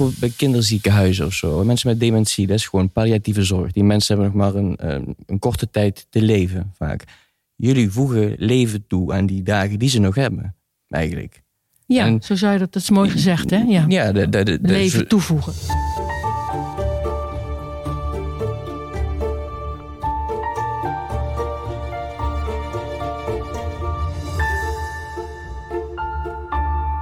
[0.00, 1.64] Bijvoorbeeld bij kinderziekenhuizen of zo.
[1.64, 3.72] Mensen met dementie, dat is gewoon palliatieve zorg.
[3.72, 7.04] Die mensen hebben nog maar een, een korte tijd te leven vaak.
[7.56, 10.56] Jullie voegen leven toe aan die dagen die ze nog hebben,
[10.88, 11.42] eigenlijk.
[11.86, 13.56] Ja, En- zo zou je dat, dat is mooi gezegd, hè?
[13.58, 13.84] Ja.
[13.88, 15.52] Ja, de, de, de, de- Leven toevoegen.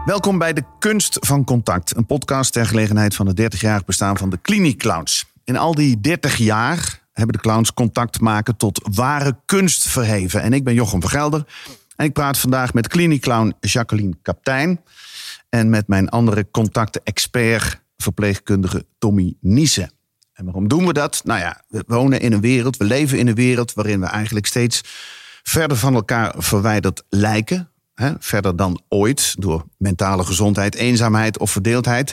[0.09, 4.31] Welkom bij De Kunst van Contact, een podcast ter gelegenheid van het 30-jarig bestaan van
[4.31, 5.25] de Clinic Clowns.
[5.45, 10.43] In al die 30 jaar hebben de clowns contact maken tot ware kunst verheven.
[10.43, 11.45] En ik ben Jochem Vergelder
[11.97, 14.81] en ik praat vandaag met Clinic Clown Jacqueline Kaptein
[15.49, 19.91] en met mijn andere contacten-expert, verpleegkundige Tommy Niesen.
[20.33, 21.21] En waarom doen we dat?
[21.25, 24.47] Nou ja, we wonen in een wereld, we leven in een wereld waarin we eigenlijk
[24.47, 24.81] steeds
[25.43, 27.71] verder van elkaar verwijderd lijken.
[27.99, 28.13] Hè?
[28.19, 32.13] Verder dan ooit door mentale gezondheid, eenzaamheid of verdeeldheid.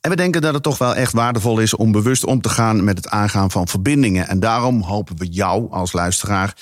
[0.00, 2.84] En we denken dat het toch wel echt waardevol is om bewust om te gaan
[2.84, 4.28] met het aangaan van verbindingen.
[4.28, 6.56] En daarom hopen we jou als luisteraar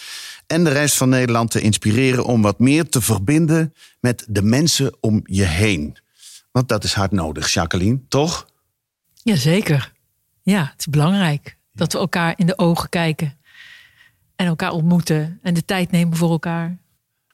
[0.46, 4.96] en de rest van Nederland te inspireren om wat meer te verbinden met de mensen
[5.00, 5.96] om je heen.
[6.52, 8.46] Want dat is hard nodig, Jacqueline, toch?
[9.14, 9.92] Jazeker.
[10.42, 13.38] Ja, het is belangrijk dat we elkaar in de ogen kijken.
[14.36, 15.38] En elkaar ontmoeten.
[15.42, 16.78] En de tijd nemen voor elkaar.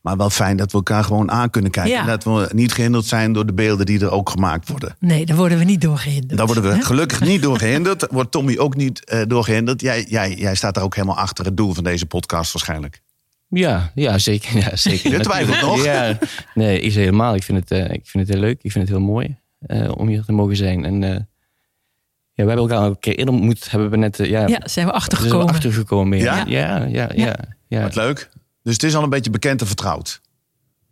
[0.03, 1.92] Maar wel fijn dat we elkaar gewoon aan kunnen kijken.
[1.92, 2.00] Ja.
[2.00, 4.97] En dat we niet gehinderd zijn door de beelden die er ook gemaakt worden.
[4.98, 6.36] Nee, daar worden we niet door gehinderd.
[6.36, 8.06] Daar worden we gelukkig niet door gehinderd.
[8.11, 9.80] Wordt Tommy ook niet eh, door gehinderd.
[9.80, 13.00] Jij, jij, jij staat daar ook helemaal achter het doel van deze podcast waarschijnlijk.
[13.48, 14.56] Ja, ja, zeker.
[14.62, 15.11] Ja, zeker.
[15.11, 15.84] Je twijfelt nog?
[15.84, 16.19] Ja,
[16.55, 17.34] nee, ik zeg helemaal.
[17.34, 18.58] Ik vind, het, eh, ik vind het heel leuk.
[18.62, 20.84] Ik vind het heel mooi eh, om hier te mogen zijn.
[20.84, 23.70] En eh, ja, we hebben elkaar al een keer eerder ontmoet.
[23.70, 25.48] Hebben we net, ja, Ja, zijn we we zijn er achtergekomen.
[25.48, 26.19] achtergekomen.
[26.19, 26.45] Ja, Ja?
[26.47, 27.36] ja, ja, ja.
[27.69, 28.30] ja, Wat leuk.
[28.62, 30.20] Dus het is al een beetje bekend en vertrouwd.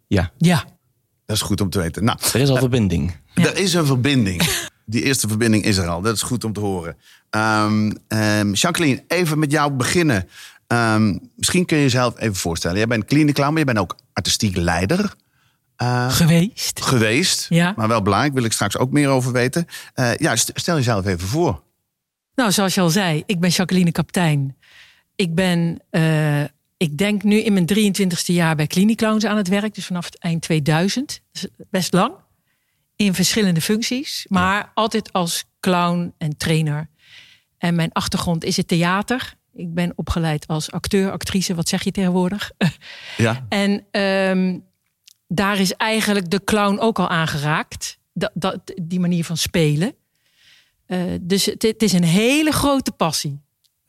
[0.06, 0.30] ja.
[0.38, 0.64] Ja,
[1.26, 2.04] Dat is goed om te weten.
[2.04, 3.16] Nou, Er is al verbinding.
[3.34, 3.44] Ja.
[3.46, 4.42] er is een verbinding.
[4.86, 6.00] Die eerste verbinding is er al.
[6.00, 6.96] Dat is goed om te horen.
[7.30, 10.28] Ehm, ehm, Jacqueline, even met jou beginnen.
[10.66, 12.76] Ehm, misschien kun je jezelf even voorstellen.
[12.76, 15.14] Jij bent kliniek clown, maar je bent ook artistiek leider
[15.76, 16.84] eh, geweest.
[16.84, 17.47] geweest.
[17.48, 17.72] Ja.
[17.76, 19.66] Maar wel belangrijk, wil ik straks ook meer over weten.
[19.94, 21.62] Eh, ja, st- stel jezelf even voor.
[22.34, 24.56] Nou, zoals je al zei, ik ben Jacqueline Kaptein.
[25.14, 26.44] Ik ben, eh,
[26.80, 29.74] ik denk nu in mijn 23ste jaar bij Clowns aan het werk.
[29.74, 31.20] Dus vanaf het eind 2000.
[31.32, 32.14] Dus best lang.
[32.96, 34.26] In verschillende functies.
[34.28, 36.88] Maar altijd als clown en trainer.
[37.58, 39.34] En mijn achtergrond is het theater.
[39.54, 41.54] Ik ben opgeleid als acteur, actrice.
[41.54, 42.50] Wat zeg je tegenwoordig?
[43.16, 43.47] Ja.
[43.48, 44.58] En ehm,
[45.28, 47.98] daar is eigenlijk de clown ook al aangeraakt.
[48.12, 49.94] Dat, dat, die manier van spelen.
[50.86, 53.41] Eh, dus het, het is een hele grote passie.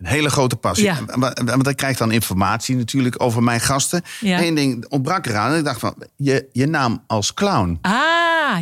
[0.01, 0.85] Een hele grote passie.
[0.85, 0.97] Ja.
[1.33, 4.01] Want ik krijg dan informatie natuurlijk over mijn gasten.
[4.19, 4.41] Ja.
[4.41, 5.51] Eén ding ontbrak eraan.
[5.51, 7.77] En ik dacht van, je, je naam als clown.
[7.81, 7.91] Ah,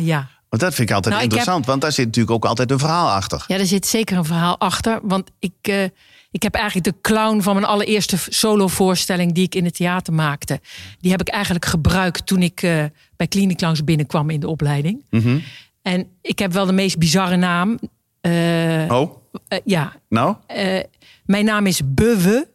[0.00, 0.28] ja.
[0.48, 1.66] Want dat vind ik altijd Nou, ik interessant.
[1.66, 3.44] Want daar zit natuurlijk ook altijd een verhaal achter.
[3.46, 4.98] Ja, er zit zeker een verhaal achter.
[5.02, 5.82] Want ik, eh,
[6.30, 9.32] ik heb eigenlijk de clown van mijn allereerste solovoorstelling...
[9.32, 10.60] die ik in het theater maakte.
[11.00, 12.84] Die heb ik eigenlijk gebruikt toen ik eh,
[13.16, 15.04] bij Clinic Clowns binnenkwam in de opleiding.
[15.10, 15.38] Mhm.
[15.82, 17.78] En ik heb wel de meest bizarre naam.
[18.20, 19.16] Eh, Oh,
[19.48, 20.36] eh, ja, nou?
[20.46, 20.82] Eh,
[21.24, 22.48] mijn naam is Bewe.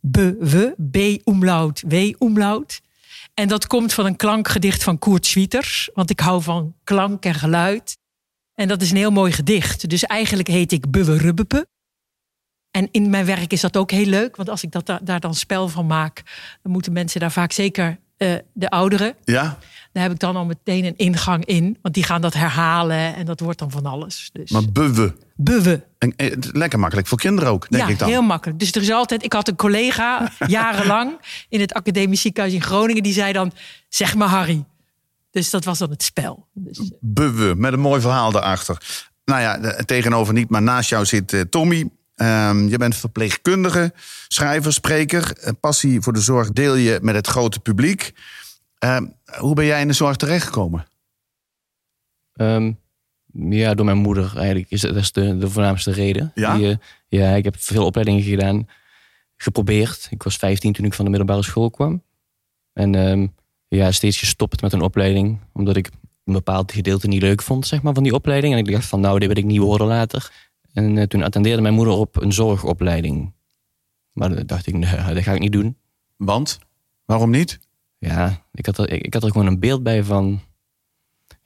[0.00, 0.74] Bewe.
[0.90, 1.82] B-umlaut.
[1.86, 2.80] W-umlaut.
[3.34, 5.90] En dat komt van een klankgedicht van Koert Schwieters.
[5.94, 7.98] Want ik hou van klank en geluid.
[8.54, 9.88] En dat is een heel mooi gedicht.
[9.90, 11.66] Dus eigenlijk heet ik Bewe Rubbepe.
[12.70, 14.36] En in mijn werk is dat ook heel leuk.
[14.36, 16.22] Want als ik dat, da- daar dan spel van maak...
[16.62, 19.14] dan moeten mensen daar vaak zeker eh, de ouderen...
[19.24, 19.58] Ja,
[19.92, 21.78] daar heb ik dan al meteen een ingang in.
[21.82, 24.30] Want die gaan dat herhalen en dat wordt dan van alles.
[24.32, 24.62] Dus maar.
[25.36, 25.84] Bewe.
[25.98, 28.08] En, eh, lekker makkelijk voor kinderen ook, denk ja, ik dan.
[28.08, 28.58] heel makkelijk.
[28.58, 29.24] Dus er is altijd.
[29.24, 33.02] Ik had een collega jarenlang in het academisch ziekenhuis in Groningen.
[33.02, 33.52] Die zei dan:
[33.88, 34.64] zeg maar Harry.
[35.30, 36.46] Dus dat was dan het spel.
[36.52, 38.76] Dus, eh, Bewe, met een mooi verhaal daarachter.
[39.24, 41.90] Nou ja, tegenover niet, maar naast jou zit eh, Tommy.
[42.14, 43.92] Ehm, je bent verpleegkundige,
[44.28, 45.32] schrijver, spreker.
[45.60, 48.12] Passie voor de zorg deel je met het grote publiek.
[48.82, 49.06] Ehm,
[49.38, 50.86] hoe ben jij in de zorg terechtgekomen?
[52.32, 52.72] Ehm,
[53.32, 54.70] ja, door mijn moeder eigenlijk.
[54.70, 56.32] Is dat is de, de voornaamste reden.
[56.34, 56.56] Ja?
[56.56, 56.76] Die, eh,
[57.08, 58.68] ja, ik heb veel opleidingen gedaan.
[59.36, 60.06] Geprobeerd.
[60.10, 62.02] Ik was 15 toen ik van de middelbare school kwam.
[62.72, 63.26] En ehm,
[63.68, 65.38] ja, steeds gestopt met een opleiding.
[65.52, 65.90] Omdat ik
[66.24, 68.52] een bepaald gedeelte niet leuk vond, zeg maar, van die opleiding.
[68.52, 70.32] En ik dacht van, nou, dit wil ik niet worden later.
[70.72, 73.32] En eh, toen attendeerde mijn moeder op een zorgopleiding.
[74.12, 75.76] Maar dan dacht ik, nee, dat ga ik niet doen.
[76.16, 76.58] Want?
[77.04, 77.58] Waarom niet?
[78.08, 80.40] Ja, ik had er, ik, had er gewoon een beeld bij van...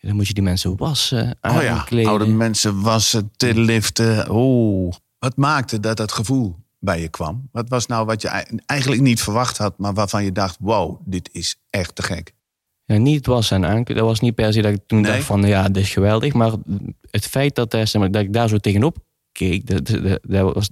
[0.01, 2.11] dan moet je die mensen wassen, Oh ja, aankleden.
[2.11, 4.31] oude mensen wassen, liften.
[4.31, 7.49] Oh, wat maakte dat dat gevoel bij je kwam?
[7.53, 11.01] Wat was nou wat je ei- eigenlijk niet verwacht had, maar waarvan je dacht: wow,
[11.05, 12.35] dit is echt te gek.
[12.85, 13.87] Ja, niet was en aank.
[13.89, 15.13] Dat was niet per se dat ik toen Nee.
[15.13, 16.33] dacht van ja, dit is geweldig.
[16.33, 16.53] Maar
[17.11, 18.99] het feit dat, dat ik daar zo tegenop
[19.33, 20.71] keek, dat, dat, dat was,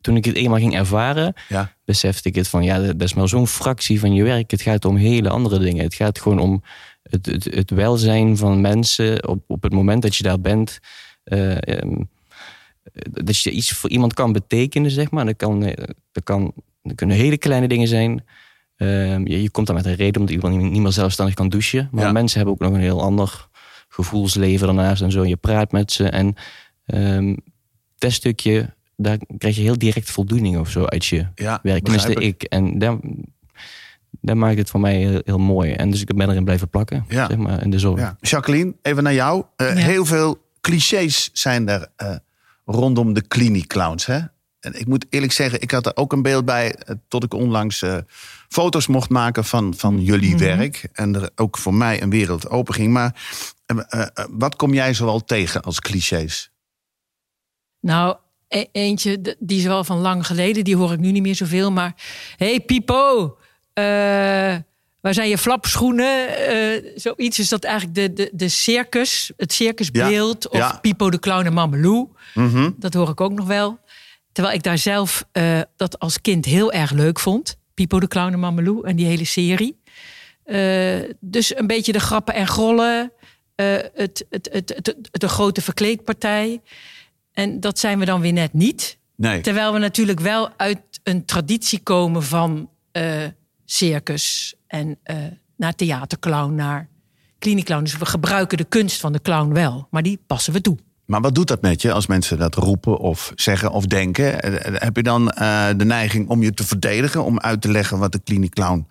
[0.00, 1.72] toen ik het eenmaal ging ervaren, Ja.
[1.84, 4.50] besefte ik het van ja, dat is maar zo'n fractie van je werk.
[4.50, 5.84] Het gaat om hele andere dingen.
[5.84, 6.62] Het gaat gewoon om
[7.02, 10.78] het, het, het welzijn van mensen op, op het moment dat je daar bent.
[11.24, 11.96] Eh, ehm,
[13.10, 15.24] dat je iets voor iemand kan betekenen, zeg maar.
[15.24, 16.52] Dat, kan, eh, dat, kan,
[16.82, 18.24] dat kunnen hele kleine dingen zijn.
[18.76, 21.88] Ehm, je, je komt daar met een reden omdat iemand niet, meer zelfstandig kan douchen.
[21.92, 22.12] Maar Ja.
[22.12, 23.48] mensen hebben ook nog een heel ander
[23.88, 25.24] gevoelsleven daarnaast en zo.
[25.24, 26.34] Je praat met ze en
[26.86, 27.36] ehm,
[27.98, 31.82] dat stukje, daar krijg je heel direct voldoening of zo uit je Ja, werk.
[31.82, 32.42] Tenminste, ik.
[32.42, 32.96] En daar,
[34.20, 35.72] daar maakt het voor mij heel, heel mooi.
[35.72, 37.26] En dus ik ben erin blijven plakken, Ja.
[37.26, 38.00] zeg maar, in de zorg.
[38.00, 38.16] Ja.
[38.20, 39.44] Jacqueline, even naar jou.
[39.56, 39.74] Eh, Ja.
[39.74, 42.16] Heel veel clichés zijn er eh,
[42.64, 44.06] rondom de kliniekclowns.
[44.06, 44.18] Hè?
[44.60, 46.74] En ik moet eerlijk zeggen, ik had er ook een beeld bij...
[46.74, 47.84] eh, tot ik onlangs
[48.48, 50.88] foto's mocht maken van, van jullie werk.
[50.92, 52.92] En er ook voor mij een wereld open ging.
[52.92, 53.14] Maar
[54.30, 56.50] wat kom jij zoal tegen als clichés?
[57.80, 58.16] Nou,
[58.50, 60.64] e- eentje, die is wel van lang geleden.
[60.64, 61.70] Die hoor ik nu niet meer zoveel.
[61.70, 61.94] Maar,
[62.36, 63.36] hey Pipo,
[63.72, 63.84] eh,
[65.00, 66.36] waar zijn je flapschoenen?
[66.46, 70.42] Eh, zoiets is dat eigenlijk de, de, de circus, het circusbeeld.
[70.42, 70.78] Ja, Of ja.
[70.80, 72.08] Pipo de Clown en Mamelou.
[72.34, 72.70] Mhm.
[72.76, 73.78] Dat hoor ik ook nog wel.
[74.32, 77.56] Terwijl ik daar zelf eh, dat als kind heel erg leuk vond.
[77.74, 79.78] Pipo de Clown en Mamelou en die hele serie.
[81.20, 83.12] Dus een beetje de grappen en grollen.
[83.54, 86.60] het, het, het, het, de grote verkleedpartij.
[87.32, 88.98] En dat zijn we dan weer net niet.
[89.16, 89.40] Nee.
[89.40, 93.04] Terwijl we natuurlijk wel uit een traditie komen van eh,
[93.64, 95.16] circus en eh,
[95.56, 96.88] naar theaterclown, naar
[97.38, 97.82] kliniekclown.
[97.82, 100.76] Dus we gebruiken de kunst van de clown wel, maar die passen we toe.
[101.04, 104.42] Maar wat doet dat met je als mensen dat roepen of zeggen of denken?
[104.42, 105.24] Eh, Heb je dan
[105.76, 108.86] de neiging om je te verdedigen, om uit te leggen wat de kliniekclown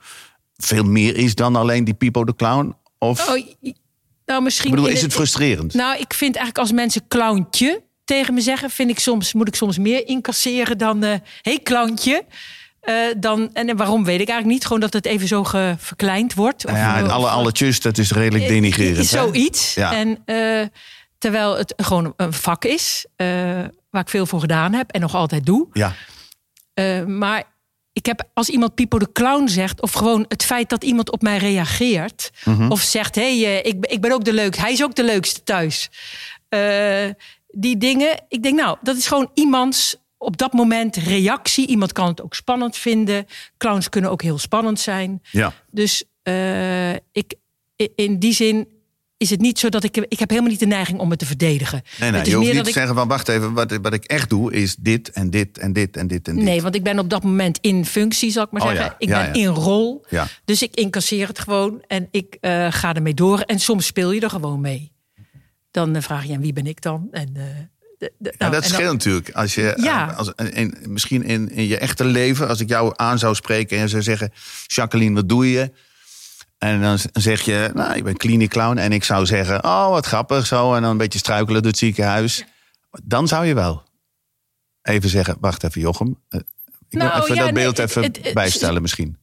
[0.58, 2.76] veel meer is dan alleen die Pipo de Clown?
[2.98, 3.46] Of Oh,
[4.26, 5.74] nou, misschien ik bedoel, is het frustrerend?
[5.74, 9.56] Nou, ik vind eigenlijk als mensen clowntje tegen me zeggen, vind ik soms, moet ik
[9.56, 12.26] soms meer incasseren dan hé hey, clowntje.
[12.80, 14.64] Eh, dan, en waarom weet ik eigenlijk niet.
[14.66, 15.44] Gewoon dat het even zo
[15.78, 16.64] verkleind wordt.
[16.66, 18.98] Nou ja, Of- en of- alle, alle tjus, dat is redelijk denigrerend.
[18.98, 19.04] hè?
[19.18, 19.74] Zoiets.
[19.74, 19.94] Ja.
[19.94, 20.68] En eh,
[21.18, 23.28] terwijl het gewoon een vak is, eh,
[23.90, 25.68] waar ik veel voor gedaan heb en nog altijd doe.
[25.74, 25.94] Ja,
[26.74, 27.44] Eh, maar
[27.94, 31.22] ik heb als iemand Pipo de Clown zegt, of gewoon het feit dat iemand op
[31.22, 32.72] mij reageert, Mhm.
[32.72, 35.04] of zegt: hé, hey, eh, ik, ik ben ook de leukste, hij is ook de
[35.04, 35.90] leukste thuis.
[37.52, 41.68] Die dingen, ik denk, nou, dat is gewoon iemands op dat moment reactie.
[41.68, 43.26] Iemand kan het ook spannend vinden.
[43.58, 45.22] Clowns kunnen ook heel spannend zijn.
[45.32, 45.54] ja.
[45.72, 47.34] Dus eh, ik,
[47.96, 48.68] in die zin
[49.18, 49.98] is het niet zo dat ik...
[49.98, 51.82] Ik heb helemaal niet de neiging om het te verdedigen.
[52.00, 52.76] Nee, nee, het je is hoeft meer niet dat te ik...
[52.76, 55.98] zeggen van wacht even, wat, wat ik echt doe is dit en dit en dit
[55.98, 56.44] en dit en dit.
[56.44, 58.86] Nee, want ik ben op dat moment in functie, zal ik maar Oh zeggen.
[58.86, 59.48] ja, Ik ja, ben ja.
[59.48, 60.06] in rol.
[60.10, 60.28] Ja.
[60.46, 63.40] Dus ik incasseer het gewoon en ik eh, ga ermee door.
[63.40, 64.92] En soms speel je er gewoon mee.
[65.72, 67.08] Dan eh, vraag je, en wie ben ik dan?
[67.12, 67.44] En, eh,
[67.98, 69.30] de, de- Ja, nou, dat dan- scheelt natuurlijk.
[69.32, 70.10] Als je, Ja.
[70.10, 73.78] eh, als, in, misschien in, in je echte leven, als ik jou aan zou spreken
[73.78, 74.32] en zou zeggen:
[74.68, 75.72] Jacqueline, wat doe je?
[76.58, 78.78] En dan zeg je, nou, ik ben kliniekclown.
[78.78, 80.74] En ik zou zeggen, oh, wat grappig zo.
[80.76, 82.46] En dan een beetje struikelen door het ziekenhuis.
[83.04, 83.84] Dan zou je wel
[84.82, 86.18] even zeggen, wacht even Jochem.
[86.30, 86.44] Ik
[86.90, 89.18] Nou, wil even ja, dat nee, beeld even het- het- bijstellen misschien.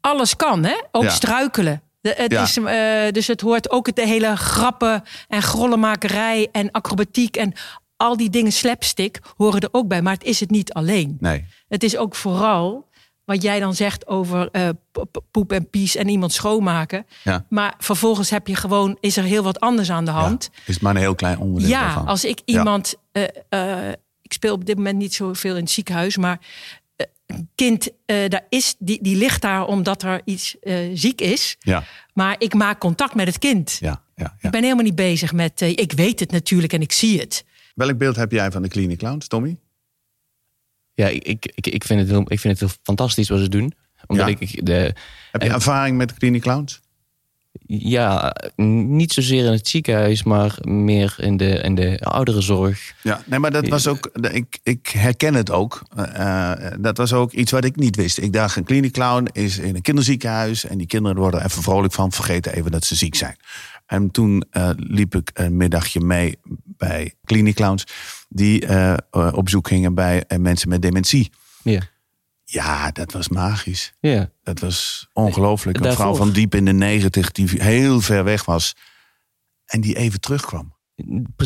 [0.00, 0.82] alles kan, hè?
[0.92, 1.82] Ook struikelen.
[2.00, 2.42] De- het Ja.
[2.42, 7.52] is, eh, dus het hoort ook de hele grappen en grollenmakerij en acrobatiek en
[7.96, 10.02] al die dingen, slapstick, horen er ook bij.
[10.02, 11.16] Maar het is het niet alleen.
[11.20, 11.44] Nee.
[11.68, 12.88] Het is ook vooral
[13.24, 17.06] wat jij dan zegt over eh, po- po- poep en pies en iemand schoonmaken.
[17.24, 17.44] Ja.
[17.48, 20.50] Maar vervolgens heb je gewoon, is er heel wat anders aan de hand.
[20.52, 22.06] Ja, is maar een heel klein onderdeel Ja, daarvan.
[22.06, 22.94] als ik iemand.
[23.12, 23.88] eh,
[24.22, 26.38] ik speel op dit moment niet zoveel in het ziekenhuis, maar
[27.54, 31.56] kind eh, daar is, die, die ligt daar omdat er iets eh, ziek is.
[31.60, 31.84] Ja,
[32.14, 33.76] Maar ik maak contact met het kind.
[33.80, 34.46] ja, ja, ja.
[34.46, 35.62] Ik ben helemaal niet bezig met.
[35.62, 37.44] eh, ik weet het natuurlijk en ik zie het.
[37.74, 39.56] Welk beeld heb jij van de Clinic Clowns, Tommy?
[40.94, 43.72] Ja, ik, ik, ik, vind het heel, ik vind het heel fantastisch wat ze doen.
[44.06, 44.36] Omdat Ja.
[44.38, 44.94] ik de,
[45.32, 46.80] Heb je ervaring met de Clinic Clowns?
[47.66, 52.94] Ja, niet zozeer in het ziekenhuis, maar meer in de, in de ouderenzorg.
[53.02, 55.82] Ja, nee, maar dat was ook, ik, ik herken het ook.
[55.96, 58.18] Eh, eh, dat was ook iets wat ik niet wist.
[58.18, 61.62] Ik dacht, een clinic clown is in een kinderziekenhuis en die kinderen worden er even
[61.62, 63.36] vrolijk van, vergeten even dat ze ziek zijn.
[63.86, 67.84] En toen eh, liep ik een middagje mee bij clinic clowns
[68.28, 68.66] die
[69.10, 71.30] op zoek gingen bij mensen met dementie.
[71.62, 71.80] Ja,
[72.52, 73.92] Ja, dat was magisch.
[74.00, 74.30] ja.
[74.42, 75.76] Dat was ongelooflijk.
[75.76, 76.04] Een Daarvoor.
[76.04, 78.74] vrouw van diep in de negentig die heel ver weg was
[79.66, 80.74] en die even terugkwam.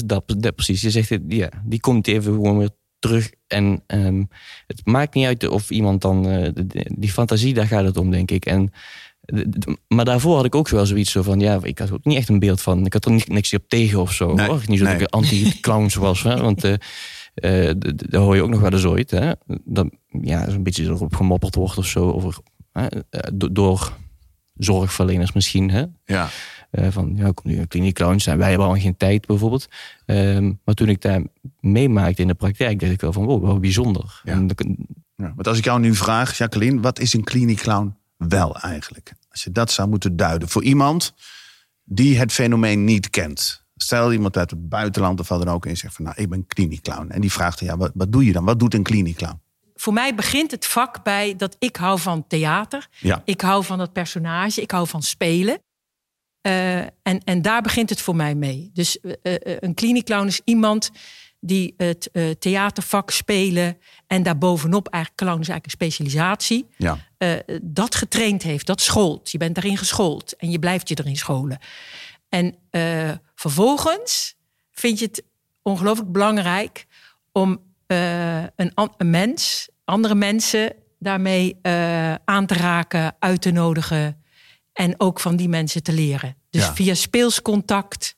[0.05, 0.81] Dat, dat, precies.
[0.81, 3.31] Je zegt het, ja, die komt even gewoon weer terug.
[3.47, 4.25] En ehm,
[4.67, 6.29] het maakt niet uit of iemand dan...
[6.29, 6.51] eh,
[6.97, 8.47] die fantasie, daar gaat het om, denk ik.
[8.47, 8.73] En,
[9.89, 11.41] maar daarvoor had ik ook wel zoiets zo van...
[11.41, 12.87] Ja, ik had ook niet echt een beeld van...
[12.87, 14.35] Ik had er niks op tegen of zo.
[14.35, 14.63] Nee, hoor.
[14.67, 16.23] Niet zo dat ik anti-clowns was.
[16.23, 16.41] Hè?
[16.41, 16.65] Want...
[16.65, 16.75] eh
[17.35, 19.11] d- daar hoor je ook nog wel eens ooit.
[19.11, 19.33] Hè?
[19.65, 19.89] Dat
[20.21, 22.11] ja, zo'n beetje erop gemopperd wordt of zo.
[22.11, 22.37] Over,
[22.73, 22.87] hè?
[22.87, 23.97] eh, do- door
[24.55, 25.71] zorgverleners misschien.
[25.71, 25.85] Hè?
[26.05, 26.29] Ja.
[26.71, 28.39] Eh, van ja, kom nu een kliniek clowns zijn.
[28.39, 29.67] Wij hebben al geen tijd bijvoorbeeld.
[30.07, 31.23] Ehm, maar toen ik daar
[31.61, 34.21] meemaakte in de praktijk, dacht ik wel van wow, wel bijzonder.
[34.25, 34.33] Ja.
[34.33, 34.51] En
[35.17, 39.13] Ja, want als ik jou nu vraag, Jacqueline, wat is een clinic clown wel eigenlijk?
[39.31, 41.15] Als je dat zou moeten duiden voor iemand
[41.85, 43.64] die het fenomeen niet kent.
[43.85, 46.29] Stel iemand uit het buitenland of wat dan ook en je zegt van nou, ik
[46.29, 47.11] ben clinic clown.
[47.11, 48.45] En die vraagt ja, wat, wat doe je dan?
[48.45, 49.41] Wat doet een clinic clown?
[49.75, 52.89] Voor mij begint het vak bij dat ik hou van theater.
[53.01, 53.23] Ja.
[53.25, 54.61] Ik hou van dat personage.
[54.61, 55.59] Ik hou van spelen.
[56.41, 58.71] Eh, en, en daar begint het voor mij mee.
[58.73, 60.91] Dus eh, eh, een kliniekclown is iemand
[61.41, 63.79] die het theatervak spelen...
[64.07, 66.67] en daarbovenop eigenlijk clown is eigenlijk een specialisatie...
[66.77, 66.99] Ja.
[67.63, 69.31] dat getraind heeft, dat scholt.
[69.31, 71.59] Je bent daarin geschoold en je blijft je erin scholen.
[72.29, 74.37] En eh, vervolgens
[74.71, 75.25] vind je het
[75.63, 76.87] ongelooflijk belangrijk
[77.33, 84.23] om eh, een, mens, andere mensen daarmee eh, aan te raken, uit te nodigen
[84.73, 86.37] en ook van die mensen te leren.
[86.51, 86.75] Dus Ja.
[86.75, 88.17] via speelscontact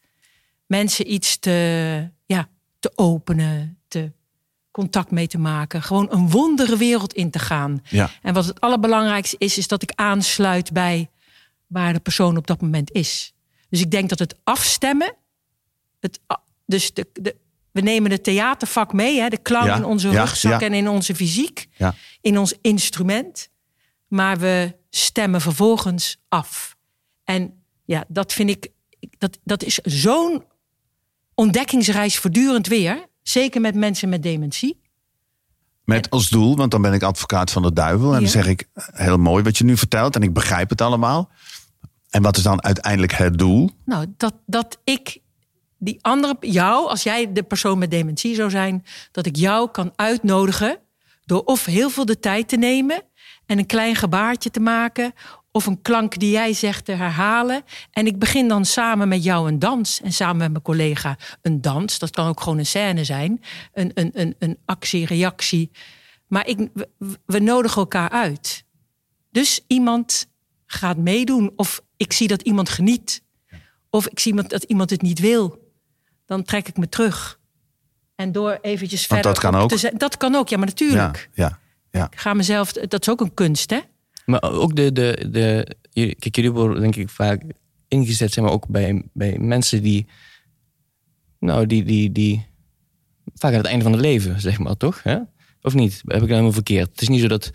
[0.67, 2.49] mensen iets te, ja,
[2.79, 4.13] te openen, te
[4.71, 7.81] contact mee te maken, gewoon een wondere wereld in te gaan.
[7.89, 8.11] Ja.
[8.23, 11.11] En wat het allerbelangrijkste is, is dat ik aansluit bij
[11.67, 13.35] waar de persoon op dat moment is.
[13.77, 15.15] Dus ik denk dat het afstemmen,
[16.01, 16.21] het,
[16.67, 17.37] dus de, de,
[17.71, 20.67] we nemen het theatervak mee, hè, de clown Ja, in onze ja, rugzak ja.
[20.67, 21.95] en in onze fysiek, Ja.
[22.21, 23.49] in ons instrument.
[24.09, 26.77] Maar we stemmen vervolgens af.
[27.25, 28.69] En ja, dat vind ik,
[29.19, 30.45] dat, dat is zo'n
[31.35, 33.07] ontdekkingsreis voortdurend weer.
[33.23, 34.81] Zeker met mensen met dementie.
[35.85, 38.15] Met als doel, want dan ben ik advocaat van de duivel.
[38.15, 40.15] En dan zeg ik, heel mooi wat je nu vertelt.
[40.17, 41.31] En ik begrijp het allemaal.
[42.17, 43.71] En wat is dan uiteindelijk het doel?
[43.85, 45.19] Nou, dat, dat ik
[45.79, 49.93] die andere, jou, als jij de persoon met dementie zou zijn, dat ik jou kan
[49.97, 50.79] uitnodigen
[51.25, 53.03] door of heel veel de tijd te nemen
[53.47, 55.13] en een klein gebaartje te maken,
[55.51, 57.63] of een klank die jij zegt te herhalen.
[57.91, 61.61] En ik begin dan samen met jou een dans en samen met mijn collega een
[61.61, 61.99] dans.
[61.99, 63.43] Dat kan ook gewoon een scène zijn,
[63.73, 65.71] een, een, een, een actie-reactie.
[66.27, 66.89] Maar ik, we,
[67.27, 68.65] we nodigen elkaar uit.
[69.31, 70.29] Dus iemand
[70.67, 71.53] gaat meedoen.
[71.57, 73.23] Of ik zie dat iemand geniet.
[73.91, 75.73] Of ik zie dat iemand het niet wil.
[76.27, 77.41] Dan trek ik me terug.
[78.15, 79.41] En door eventjes Want verder...
[79.43, 79.69] dat kan ook.
[79.69, 81.31] te zet- dat kan ook, ja, maar natuurlijk.
[81.35, 81.59] Ja, ja,
[81.91, 82.07] ja.
[82.11, 82.73] Ik ga mezelf...
[82.73, 83.81] Dat is ook een kunst, hè?
[84.25, 87.43] Maar ook de, de, de kijk, jullie worden denk ik vaak
[87.89, 90.07] ingezet, zeg maar, ook bij, bij mensen die,
[91.39, 92.47] nou, die, die, die,
[93.35, 95.03] vaak aan het einde van het leven, zeg maar, toch?
[95.03, 95.19] Hè?
[95.63, 95.93] Of niet?
[95.93, 96.89] Heb ik dat helemaal verkeerd?
[96.91, 97.51] Het is niet zo dat,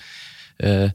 [0.58, 0.90] eh,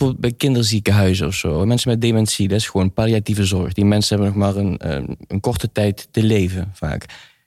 [0.00, 3.72] bijvoorbeeld bij kinderziekenhuizen of zo, mensen met dementie, dat is gewoon palliatieve zorg.
[3.72, 7.04] Die mensen hebben nog maar een, een, een korte tijd te leven, vaak.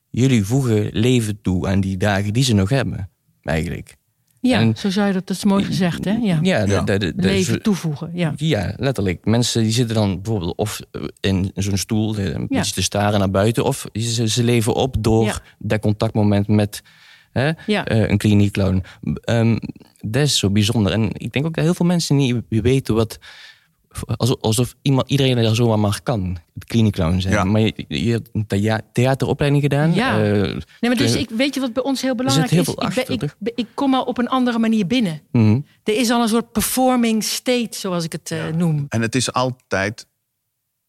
[0.10, 3.10] Jullie voegen leven toe aan die dagen die ze nog hebben,
[3.42, 3.96] eigenlijk.
[4.42, 5.28] Ja, En- zo zou je dat...
[5.28, 6.12] Dat is mooi gezegd, hè?
[6.12, 6.40] Ja.
[6.42, 6.82] Ja, de, Ja.
[6.82, 8.34] de, de, de- Leven toevoegen, ja.
[8.36, 9.26] ja, letterlijk.
[9.26, 10.80] Mensen die zitten dan bijvoorbeeld of
[11.20, 14.96] in zo'n stoel eh, een beetje te staren naar buiten, of ze, ze leven op
[15.00, 15.40] door Ja.
[15.60, 16.82] dat contactmoment met
[17.32, 17.86] hè, Ja.
[17.86, 18.84] eh, een kliniekclown.
[19.24, 19.58] Ehm
[20.06, 20.92] dat is zo bijzonder.
[20.92, 23.20] En ik denk ook dat heel veel mensen niet weten wat.
[24.16, 27.34] Alsof, alsof iemand, iedereen er zomaar maar kan, het kliniekclown zijn.
[27.34, 27.44] Ja.
[27.44, 29.94] Maar je, je hebt een thea- theateropleiding gedaan.
[29.94, 30.24] Ja.
[30.24, 32.66] eh, Nee, maar dus ik, weet je wat bij ons heel belangrijk heel is?
[32.66, 35.22] veel Ik, ben- ik, ik kom al op een andere manier binnen.
[35.32, 35.60] mhm.
[35.84, 38.86] Er is al een soort performing state, zoals ik het eh, noem.
[38.90, 40.08] En het is altijd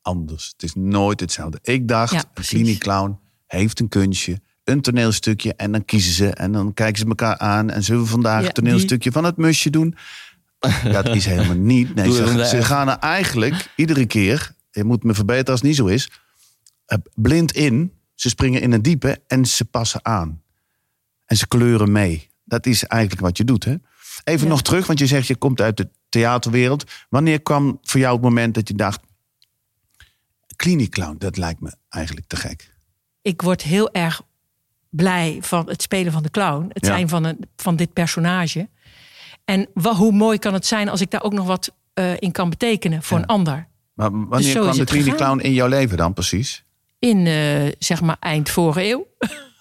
[0.02, 0.49] anders.
[0.52, 1.59] Het is nooit hetzelfde.
[1.62, 2.52] Ik dacht, Ja, een precies.
[2.59, 5.54] kliniekclown heeft een kunstje, een toneelstukje.
[5.54, 7.71] En dan kiezen ze en dan kijken ze elkaar aan.
[7.71, 9.97] En zullen we vandaag Ja, het toneelstukje van het musje doen?
[10.92, 11.94] Dat is helemaal niet.
[11.94, 12.12] Nee,
[12.44, 16.11] ze, gaan er eigenlijk iedere keer, je moet me verbeteren als het niet zo is,
[16.87, 17.92] eh, blind in.
[18.14, 20.42] Ze springen in het diepe en ze passen aan.
[21.25, 22.30] En ze kleuren mee.
[22.44, 23.64] Dat is eigenlijk wat je doet.
[23.64, 23.75] Hè?
[24.25, 24.49] Even Ja.
[24.52, 26.85] nog terug, want je zegt je komt uit de theaterwereld.
[27.09, 29.00] Wanneer kwam voor jou het moment dat je dacht...
[30.56, 32.73] kliniekclown, dat lijkt me eigenlijk te gek.
[33.23, 34.23] Ik word heel erg
[34.96, 36.66] blij van het spelen van de clown.
[36.72, 36.92] Het Ja.
[36.92, 38.68] zijn van, een, van dit personage.
[39.44, 42.32] En wa- hoe mooi kan het zijn als ik daar ook nog wat eh, in
[42.32, 43.22] kan betekenen voor Ja.
[43.22, 43.66] een ander.
[43.94, 46.64] Maar wanneer zo kwam de het kliniekclown in jouw leven dan precies?
[46.98, 49.06] In eh, zeg maar eind vorige eeuw.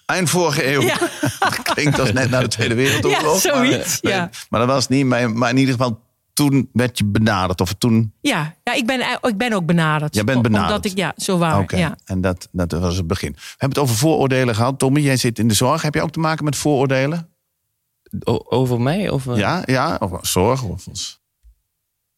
[0.06, 0.82] Eind vorige eeuw.
[1.74, 3.42] Klinkt als net na de Tweede Wereldoorlog.
[3.42, 4.30] Ja, zoiets, Maar, ja.
[4.50, 5.06] maar dat was niet.
[5.06, 6.00] Maar, maar in ieder geval
[6.34, 7.60] toen werd je benaderd?
[7.60, 8.12] Of toen...
[8.20, 10.14] Ja, ja ik, ben, ik ben ook benaderd.
[10.14, 10.70] Jij bent benaderd?
[10.76, 11.58] Omdat ik, ja, zo waar.
[11.58, 11.96] Oké, Ja.
[12.04, 13.32] en dat, dat was het begin.
[13.32, 14.78] We hebben het over vooroordelen gehad.
[14.78, 15.82] Tommy, jij zit in de zorg.
[15.82, 17.28] Heb je ook te maken met vooroordelen?
[18.24, 19.10] O- over mij?
[19.10, 19.36] Of, eh?
[19.36, 20.62] Ja, ja, of zorg?
[20.62, 21.22] Of als-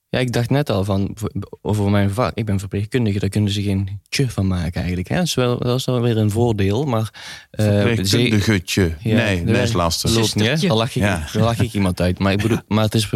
[0.09, 1.17] Ja, ik dacht net al van,
[1.63, 2.35] over mijn vak.
[2.35, 5.09] Ik ben verpleegkundige, daar kunnen ze geen tje van maken eigenlijk.
[5.09, 5.17] Hè?
[5.17, 7.11] Dat, is wel, dat is wel weer een voordeel, maar...
[7.51, 8.95] eh, Verpleegkundigetje.
[9.01, 10.11] Ja, nee, dat is lastig.
[10.11, 10.57] Loopt niet, hè?
[10.57, 10.69] Zustertje.
[10.69, 11.27] Dan lach ik, Ja.
[11.33, 12.19] dan lach ik iemand uit.
[12.19, 13.11] Maar, ik bedoel, maar het is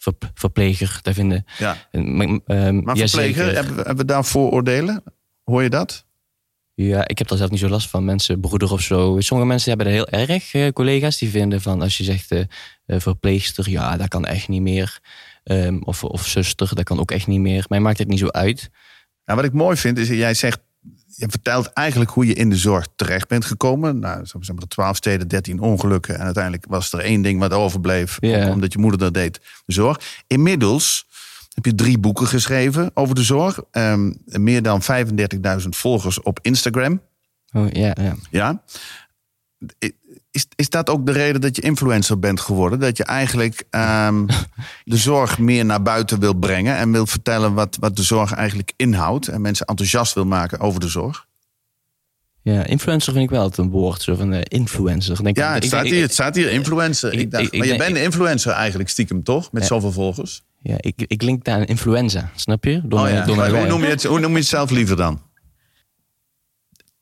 [0.00, 1.44] ver, ver- verpleger, daar vinden...
[1.58, 1.76] Ja.
[1.92, 3.54] Maar, ehm, Maar ja, verpleger, zeker.
[3.54, 5.02] hebben, we- hebben we daar vooroordelen?
[5.44, 6.04] Hoor je dat?
[6.74, 8.04] Ja, ik heb daar zelf niet zo last van.
[8.04, 9.16] Mensen, broeder of zo.
[9.20, 10.54] Sommige mensen hebben dat heel erg.
[10.54, 12.40] eh, collega's die vinden van als je zegt eh,
[12.86, 15.00] eh, verpleegster, ja, dat kan echt niet meer.
[15.44, 17.64] Ehm, of, of zuster, dat kan ook echt niet meer.
[17.68, 18.70] Mij maakt het niet zo uit.
[19.24, 20.60] Nou, wat ik mooi vind, is jij zegt...
[21.06, 23.98] Je vertelt eigenlijk hoe je in de zorg terecht bent gekomen.
[23.98, 26.18] Nou, zo zeggen we 12 steden, 13 ongelukken.
[26.18, 28.18] En uiteindelijk was er één ding wat overbleef.
[28.50, 30.00] Omdat je moeder dat deed, de zorg.
[30.26, 31.06] Inmiddels
[31.54, 33.60] heb je drie boeken geschreven over de zorg.
[33.70, 37.00] Ehm, meer dan 35.000 volgers op Instagram.
[37.52, 38.16] Oh, ja, ja.
[38.30, 38.62] Ja.
[40.30, 42.80] Is, is dat ook de reden dat je influencer bent geworden?
[42.80, 44.26] Dat je eigenlijk ehm,
[44.84, 48.72] de zorg meer naar buiten wil brengen en wil vertellen wat, wat de zorg eigenlijk
[48.76, 51.28] inhoudt en mensen enthousiast wil maken over de zorg?
[52.42, 54.02] ja, influencer vind ik wel het een woord.
[54.02, 55.22] Zo van eh, influencer.
[55.22, 57.12] Denk Ja, ik- het ik- staat ik- hier, het staat hier influencer.
[57.12, 59.52] ik- dacht, maar je bent een influencer eigenlijk stiekem toch?
[59.52, 59.68] Met Ja.
[59.68, 60.42] zoveel volgers.
[60.62, 62.80] Ja, ik, ik link daar aan influenza, snap je?
[62.84, 63.24] Door Oh, ja.
[63.24, 65.22] door hoe, noem je het, hoe noem je het zelf liever dan?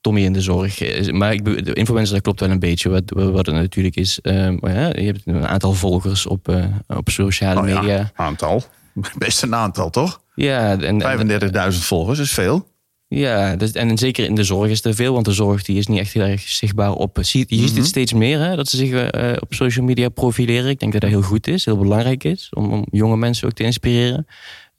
[0.00, 0.80] Tommy in de zorg.
[0.80, 2.88] eh, Maar ik, de influencer, dat klopt wel een beetje.
[2.88, 4.20] Wat, wat het natuurlijk is.
[4.20, 8.10] eh, maar ja, je hebt een aantal volgers op, eh, op sociale Oh, ja, media.
[8.14, 8.62] aantal.
[9.18, 10.20] Best een aantal toch?
[10.34, 12.68] Ja, en, en, 35.000 volgers is veel.
[13.08, 15.12] ja dus, en zeker in de zorg is er veel.
[15.12, 17.18] Want de zorg die is niet echt heel erg zichtbaar op.
[17.20, 17.76] Zie, je ziet Mhm.
[17.78, 20.70] het steeds meer, hè, dat ze zich eh, op social media profileren.
[20.70, 22.48] Ik denk dat dat heel goed is, heel belangrijk is.
[22.54, 24.26] Om, om jonge mensen ook te inspireren.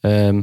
[0.01, 0.41] Ehm,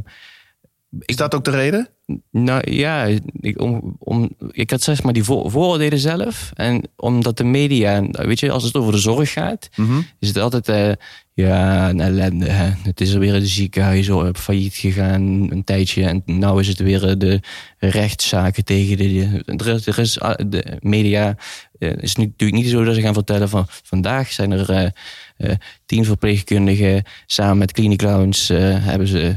[0.99, 1.89] Is dat ook de reden?
[2.31, 3.05] Nou ja,
[3.39, 6.51] ik, om, om, ik had zeg maar die voor, vooroordelen zelf.
[6.53, 9.99] En omdat de media, weet je, als het over de zorg gaat, Mhm.
[10.19, 10.91] is het altijd, eh,
[11.33, 12.49] ja, een ellende.
[12.49, 12.69] Hè.
[12.83, 15.21] Het is er weer een ziekenhuis oh, failliet gegaan
[15.51, 16.05] een tijdje.
[16.05, 17.41] En nou is het weer eh, de
[17.79, 19.43] rechtszaken tegen de.
[19.45, 20.13] er is- er is,
[20.47, 21.35] de media
[21.79, 24.89] eh, is nu natuurlijk niet zo dat ze gaan vertellen van vandaag zijn er eh,
[25.37, 29.35] eh, tien verpleegkundigen samen met cliniclowns hebben ze.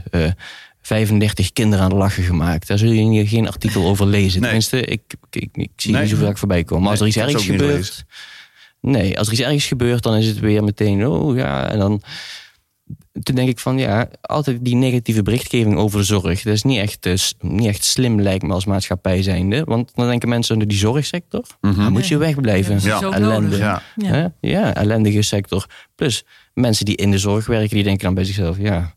[0.82, 2.66] Eh, 35 kinderen aan de lachen gemaakt.
[2.66, 4.30] Daar zul je hier geen artikel over lezen.
[4.30, 4.40] Nee.
[4.40, 6.00] Tenminste, ik, ik, ik zie Nee.
[6.00, 6.82] niet zoveel vaak voorbij komen.
[6.82, 8.04] Maar als er iets ergs gebeurt...
[8.80, 11.06] Nee, als er iets ergs gebeurt, dan is het weer meteen...
[11.06, 12.02] Oh ja, en dan...
[13.22, 16.42] Toen denk ik van, ja, altijd die negatieve berichtgeving over de zorg.
[16.42, 19.64] Dat is niet echt, eh, niet echt slim, lijkt me, als maatschappij zijnde.
[19.64, 21.44] Want dan denken mensen onder die zorgsector...
[21.60, 22.80] dan moet je wegblijven.
[22.82, 22.98] Ja.
[23.58, 23.82] Ja.
[23.96, 24.32] Ja.
[24.40, 25.66] Ja, ellendige sector.
[25.94, 28.94] Plus mensen die in de zorg werken, die denken dan bij zichzelf, ja.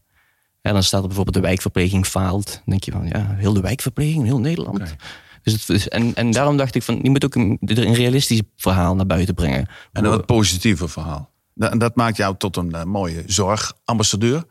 [0.64, 2.52] En dan staat er bijvoorbeeld de wijkverpleging faalt.
[2.52, 4.96] Dan denk je van, ja, heel de wijkverpleging, heel Nederland.
[5.44, 8.96] Dus het, en, en daarom dacht ik van, je moet ook een, een realistisch verhaal
[8.96, 9.68] naar buiten brengen.
[9.92, 11.32] En een wat positiever verhaal.
[11.56, 14.46] En dat maakt jou tot een eh, mooie zorgambassadeur.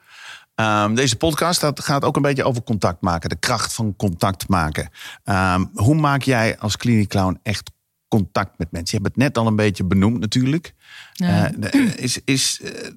[0.55, 3.29] Ehm, deze podcast dat gaat ook een beetje over contact maken.
[3.29, 4.91] De kracht van contact maken.
[5.25, 7.71] Ehm, hoe maak jij als kliniekclown echt
[8.09, 8.97] contact met mensen?
[8.99, 10.75] Je hebt het net al een beetje benoemd natuurlijk.
[11.13, 11.53] Ja.
[11.53, 12.91] Eh, is, is, eh,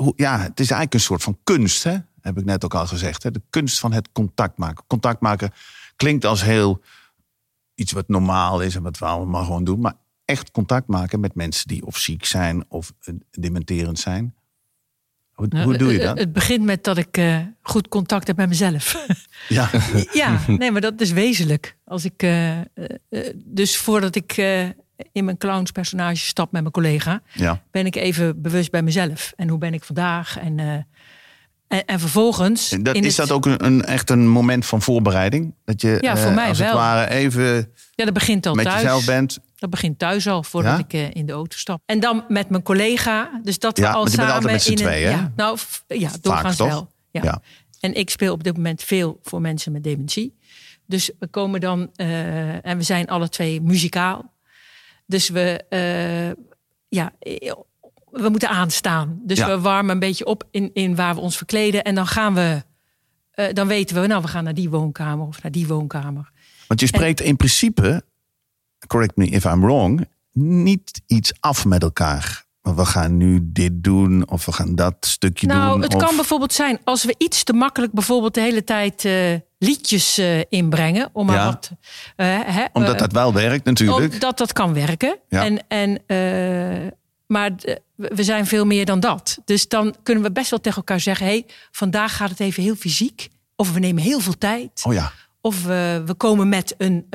[0.00, 1.96] hoe, ja, het is eigenlijk een soort van kunst, hè?
[2.20, 3.22] heb ik net ook al gezegd.
[3.22, 3.30] Hè?
[3.30, 4.84] De kunst van het contact maken.
[4.86, 5.50] Contact maken
[5.96, 6.82] klinkt als heel
[7.74, 9.80] iets wat normaal is en wat we allemaal gewoon doen.
[9.80, 14.34] Maar echt contact maken met mensen die of ziek zijn of eh, dementerend zijn.
[15.32, 16.18] Hoe, Nou, hoe doe je het- dat?
[16.18, 18.94] Het begint met dat ik eh, goed contact heb met mezelf.
[19.48, 19.70] Ja,
[20.12, 21.76] ja, nee, maar dat is wezenlijk.
[21.84, 22.64] Als ik, eh, eh,
[23.08, 24.68] eh, dus voordat ik eh,
[25.12, 27.62] in mijn clownspersonage stap met mijn collega, ja.
[27.70, 29.32] ben ik even bewust bij mezelf.
[29.36, 30.38] En hoe ben ik vandaag?
[30.38, 30.66] En, eh,
[31.68, 32.72] en, en vervolgens.
[32.72, 35.54] En Dat, is het- dat ook een, een, echt een moment van voorbereiding?
[35.64, 36.66] Dat je Ja, voor eh, mij als wel.
[36.68, 37.44] het ware even
[37.94, 38.80] Ja, dat begint al met thuis.
[38.82, 39.38] jezelf bent.
[39.56, 40.78] Dat begint thuis al, voordat Ja?
[40.84, 41.82] ik eh, in de auto stap.
[41.86, 43.40] En dan met mijn collega.
[43.42, 44.98] Dus dat we Ja, al samen met in een-?
[45.00, 46.90] Ja, nou, f- ja doorgaans wel.
[47.10, 47.22] Ja.
[47.22, 47.42] Ja.
[47.80, 50.38] En ik speel op dit moment veel voor mensen met dementie.
[50.86, 54.32] Dus we komen dan, en we zijn alle twee muzikaal.
[55.10, 56.44] Dus we, eh,
[56.88, 57.12] ja,
[58.10, 59.20] we moeten aanstaan.
[59.22, 59.46] Dus Ja.
[59.46, 61.84] we warmen een beetje op in, in waar we ons verkleden.
[61.84, 62.62] En dan gaan we,
[63.30, 66.30] eh, dan weten we, nou, we gaan naar die woonkamer of naar die woonkamer.
[66.66, 68.02] Want je spreekt in principe,
[68.86, 72.44] correct me if I'm wrong, niet iets af met elkaar.
[72.62, 75.56] Maar we gaan nu dit doen of we gaan dat stukje doen.
[75.56, 79.04] Nou, het of- kan bijvoorbeeld zijn als we iets te makkelijk bijvoorbeeld de hele tijd
[79.04, 81.08] eh, liedjes eh, inbrengen.
[81.12, 81.44] Om maar Ja.
[81.44, 81.70] wat.
[82.16, 84.12] eh, hè, Omdat dat wel werkt natuurlijk.
[84.12, 85.18] Omdat dat kan werken.
[85.28, 85.44] Ja.
[85.44, 86.02] En, en,
[87.26, 87.50] maar
[87.96, 89.38] we zijn veel meer dan dat.
[89.44, 92.62] Dus dan kunnen we best wel tegen elkaar zeggen: hé, hey, vandaag gaat het even
[92.62, 93.28] heel fysiek.
[93.56, 94.82] Of we nemen heel veel tijd.
[94.86, 95.12] Oh ja.
[95.40, 97.06] Of we, we komen met een,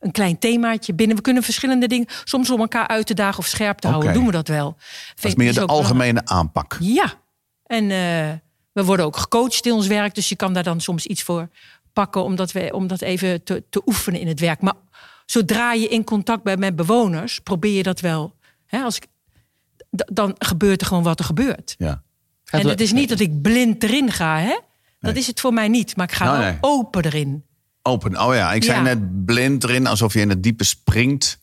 [0.00, 1.16] een klein themaatje binnen.
[1.16, 4.26] We kunnen verschillende dingen, soms om elkaar uit te dagen of scherp te houden, doen
[4.26, 4.76] we dat wel.
[5.14, 6.76] Dat is meer de algemene aanpak.
[6.80, 7.12] Ja,
[7.66, 8.32] en eh,
[8.72, 10.14] we worden ook gecoacht in ons werk.
[10.14, 11.48] Dus je kan daar dan soms iets voor
[11.92, 14.60] pakken om dat, we, om dat even te, te oefenen in het werk.
[14.60, 14.74] Maar
[15.26, 18.34] zodra je in contact bent met bewoners, probeer je dat wel.
[18.66, 19.06] Hè, als ik,
[19.96, 21.74] d- dan gebeurt er gewoon wat er gebeurt.
[21.78, 22.02] Ja.
[22.50, 24.58] En het is niet dat ik blind erin ga, hè?
[25.00, 25.20] Dat Nee.
[25.22, 25.96] is het voor mij niet.
[25.96, 26.58] Maar ik ga Nou, wel nee.
[26.60, 27.44] open erin.
[27.82, 28.20] Open.
[28.22, 28.82] Oh ja, ik zei Ja.
[28.82, 31.38] net blind erin, alsof je in het diepe springt.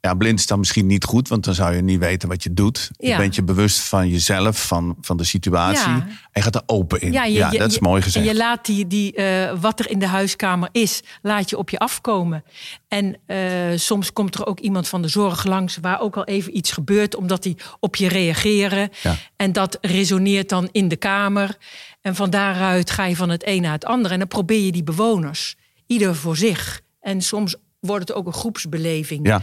[0.00, 2.54] Ja, blind is dan misschien niet goed, want dan zou je niet weten wat je
[2.54, 2.90] doet.
[2.96, 3.16] Je Ja.
[3.16, 5.88] bent je bewust van jezelf, van, van de situatie.
[5.90, 5.94] Ja.
[6.06, 7.12] En je gaat er open in.
[7.12, 8.26] Ja, Ja, je- dat is je- mooi gezegd.
[8.26, 11.70] En je laat die, die, eh, wat er in de huiskamer is, laat je op
[11.70, 12.44] je afkomen.
[12.88, 13.38] En eh,
[13.74, 17.16] soms komt er ook iemand van de zorg langs waar ook al even iets gebeurt,
[17.16, 18.90] omdat die op je reageren.
[19.02, 19.14] Ja.
[19.36, 21.56] En dat resoneert dan in de kamer.
[22.00, 24.12] En van daaruit ga je van het een naar het andere.
[24.12, 26.80] En dan probeer je die bewoners, ieder voor zich.
[27.00, 29.26] En soms wordt het ook een groepsbeleving.
[29.26, 29.42] Ja,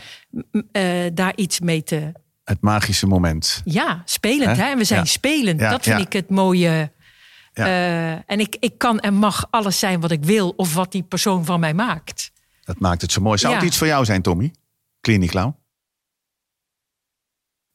[0.72, 2.12] eh, daar iets mee te.
[2.44, 3.62] het magische moment.
[3.66, 4.58] Ja, spelend.
[4.58, 4.64] Hè?
[4.64, 4.72] Hè?
[4.72, 5.06] En we zijn Ja.
[5.06, 5.60] spelend.
[5.60, 6.06] Ja, dat vind ja.
[6.06, 6.92] ik het mooie.
[7.54, 7.66] Ja.
[7.66, 11.04] Eh, en ik, ik kan en mag alles zijn wat ik wil of wat die
[11.04, 12.32] persoon van mij maakt.
[12.64, 13.38] Dat maakt het zo mooi.
[13.38, 14.52] Zou het iets voor jou zijn, Tommy?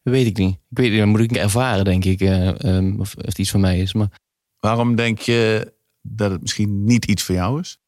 [0.02, 0.54] Dat weet ik niet.
[0.70, 2.20] Ik weet niet, dat moet ik ervaren, denk ik.
[2.20, 3.92] eh, ehm, of, of het iets van mij is.
[3.92, 4.08] Maar
[4.58, 7.78] Waarom denk je dat het misschien niet iets voor jou is?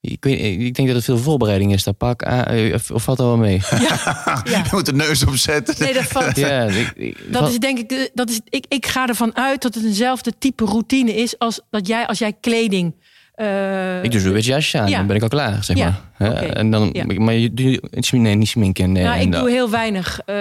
[0.00, 1.82] Ik, weet, ik denk dat het veel voorbereiding is.
[1.84, 3.60] Dat pak aan, eh, of, of valt dat wel mee?
[3.70, 4.42] Ja.
[4.44, 5.74] Je moet de neus opzetten.
[5.78, 6.36] Nee, dat valt.
[6.36, 9.62] ja, ik, ik- Dat is denk ik, de- dat is, ik, ik ga ervan uit
[9.62, 12.94] dat het eenzelfde type routine is als dat jij als jij kleding.
[13.34, 14.96] eh, ik doe zo'n beetje jasje aan, Ja.
[14.98, 16.42] dan ben ik al klaar, zeg Ja, maar.
[16.42, 17.04] En dan, Ja.
[17.18, 18.92] Maar je doet nee, niet sminken.
[18.92, 20.20] Nee, nou, ik dan- doe heel weinig.
[20.26, 20.36] Eh,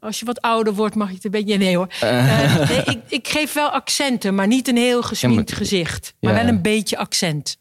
[0.00, 1.56] als je wat ouder wordt, mag je het een beetje.
[1.58, 1.86] Nee hoor.
[2.00, 6.14] Eh, nee, ik, ik geef wel accenten, maar niet een heel gesminkt maar- gezicht.
[6.20, 6.38] Maar Ja.
[6.44, 7.56] wel een beetje accent.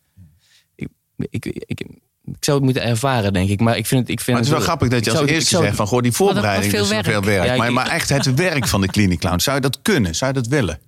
[1.30, 1.80] Ik, ik, ik,
[2.24, 3.60] ik zou het moeten ervaren, denk ik.
[3.60, 5.30] Maar ik vind het, ik vind Maar het is wel het- grappig dat je als
[5.30, 5.88] eerste zegt van...
[5.88, 7.46] Goh, die voorbereiding is veel veel werk.
[7.46, 9.40] Ja, maar, maar echt het werk van de Clinic Clown.
[9.40, 10.16] Zou je dat kunnen?
[10.16, 10.80] Zou je dat willen?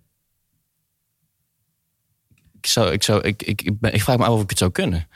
[2.61, 4.57] Ik, zou, ik, zou, ik, ik, ik, ben- ik vraag me af of ik het
[4.57, 5.07] zou kunnen.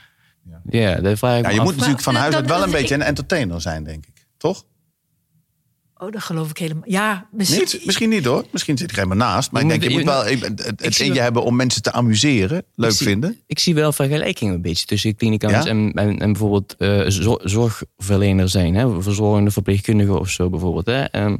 [0.70, 1.66] Ja, dat vraag ik Ja, me je af.
[1.66, 4.26] moet natuurlijk van huis uit wel een beetje een entertainer zijn, denk ik.
[4.36, 4.64] Toch?
[5.98, 6.82] Oh, dat geloof ik helemaal.
[6.86, 7.60] Ja, misschien.
[7.60, 7.80] Niet?
[7.86, 8.44] Misschien niet hoor.
[8.50, 9.50] Misschien zit ik helemaal naast.
[9.50, 12.64] Maar Je ik denk, je moet- wel het, in je hebben om mensen te amuseren.
[12.74, 13.40] Leuk Ik zie- vinden.
[13.46, 15.66] Ik zie wel vergelijkingen een beetje tussen klinicans Ja?
[15.66, 18.74] en, en, en bijvoorbeeld eh, zo- zorgverlener zijn.
[18.74, 19.02] Hè?
[19.02, 20.86] Verzorgende verpleegkundige of zo bijvoorbeeld.
[20.86, 21.02] Hè?
[21.04, 21.36] Ehm,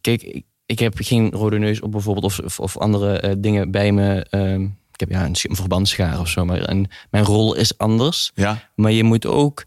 [0.00, 3.70] kijk, ik, ik heb geen rode neus op bijvoorbeeld of, of, of andere eh, dingen
[3.70, 4.26] bij me.
[4.30, 6.44] Ehm, ik heb ja, een, sch- een verbandsschaar of zo.
[6.44, 8.30] Maar en mijn rol is anders.
[8.34, 8.70] Ja.
[8.74, 9.64] Maar je moet ook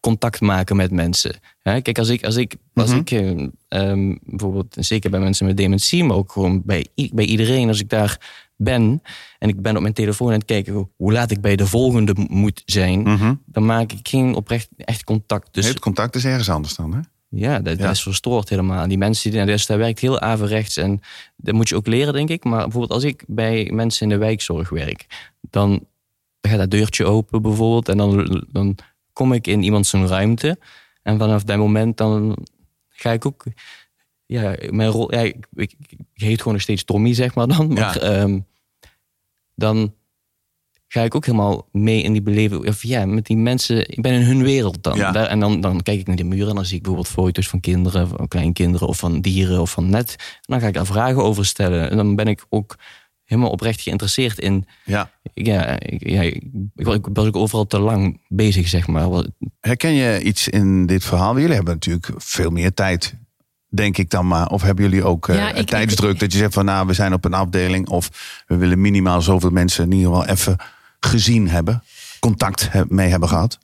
[0.00, 1.36] contact maken met mensen.
[1.62, 1.80] Hè?
[1.80, 2.98] Kijk, als ik, als ik, als Mhm.
[2.98, 7.68] ik eh, ehm, bijvoorbeeld, zeker bij mensen met dementie, maar ook gewoon bij, bij iedereen,
[7.68, 8.18] als ik daar
[8.56, 9.02] ben
[9.38, 12.12] en ik ben op mijn telefoon aan het kijken hoe laat ik bij de volgende
[12.28, 13.34] moet zijn, Mhm.
[13.46, 15.54] dan maak ik geen oprecht echt contact.
[15.54, 16.92] Dus Het contact is ergens anders dan.
[16.94, 17.00] Hè?
[17.28, 17.82] ja, dat, Ja.
[17.84, 18.88] dat is verstoord helemaal.
[18.88, 20.76] Die mensen, die, dus dat werkt heel averechts.
[20.76, 21.00] En
[21.36, 22.44] dat moet je ook leren, denk ik.
[22.44, 25.06] Maar bijvoorbeeld als ik bij mensen in de wijkzorg werk,
[25.50, 25.70] dan,
[26.40, 27.88] dan gaat dat deurtje open bijvoorbeeld.
[27.88, 28.76] En dan, dan
[29.20, 30.58] kom ik in iemand zijn ruimte.
[31.02, 32.36] En vanaf dat moment dan
[32.88, 33.44] ga ik ook...
[34.26, 35.14] Ja, mijn rol...
[35.14, 37.72] Ja, ik, ik, ik heet gewoon nog steeds Tommy, zeg maar dan.
[37.72, 38.38] Maar ehm,
[39.54, 39.94] dan
[40.88, 42.68] ga ik ook helemaal mee in die beleving.
[42.68, 43.88] Of ja, met die mensen.
[43.88, 44.96] Ik ben in hun wereld dan.
[44.96, 45.12] Ja.
[45.12, 47.48] Daar, en dan, dan kijk ik naar de muren en dan zie ik bijvoorbeeld foto's
[47.48, 50.16] van kinderen, van kleinkinderen of van dieren of van net.
[50.18, 51.90] En dan ga ik daar vragen over stellen.
[51.90, 52.76] En dan ben ik ook
[53.30, 54.66] helemaal oprecht geïnteresseerd in.
[54.84, 55.10] Ja.
[55.34, 56.42] Ja, ik, ja, ik,
[56.76, 59.08] ik was ook overal te lang bezig, zeg maar.
[59.60, 61.38] Herken je iets in dit verhaal?
[61.38, 63.14] Jullie hebben natuurlijk veel meer tijd,
[63.68, 64.46] denk ik dan maar.
[64.48, 67.12] Of hebben jullie ook eh, Ja, ik- tijdsdruk dat je zegt van nou, we zijn
[67.12, 67.88] op een afdeling.
[67.88, 70.56] Of we willen minimaal zoveel mensen in ieder geval even
[71.00, 71.82] gezien hebben.
[72.20, 73.58] Contact he- mee hebben gehad.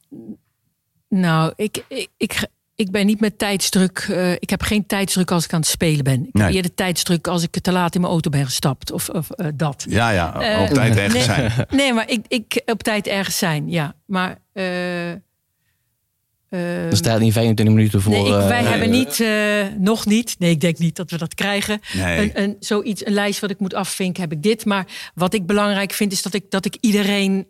[1.08, 1.84] Nou, ik,
[2.16, 3.98] ik, ik, ben niet met tijdsdruk.
[4.10, 6.26] eh, ik heb geen tijdsdruk als ik aan het spelen ben.
[6.26, 6.44] Ik Nee.
[6.44, 8.92] heb eerder tijdsdruk als ik te laat in mijn auto ben gestapt.
[8.92, 9.84] Of, of eh, dat.
[9.88, 11.52] Ja, ja, Eh, op tijd ergens nee, zijn.
[11.70, 13.94] Nee, maar ik, ik op tijd ergens zijn, ja.
[14.06, 14.38] Maar.
[14.52, 15.10] eh,
[16.48, 18.12] eh, er staat niet 25 minuten voor.
[18.12, 20.36] nee, ik, wij hebben niet, eh, nog niet.
[20.38, 21.80] Nee, ik denk niet dat we dat krijgen.
[21.92, 22.18] Nee.
[22.18, 24.64] Een, een, zoiets, een lijst wat ik moet afvinken, heb ik dit.
[24.64, 27.46] Maar wat ik belangrijk vind, is dat ik, dat ik iedereen,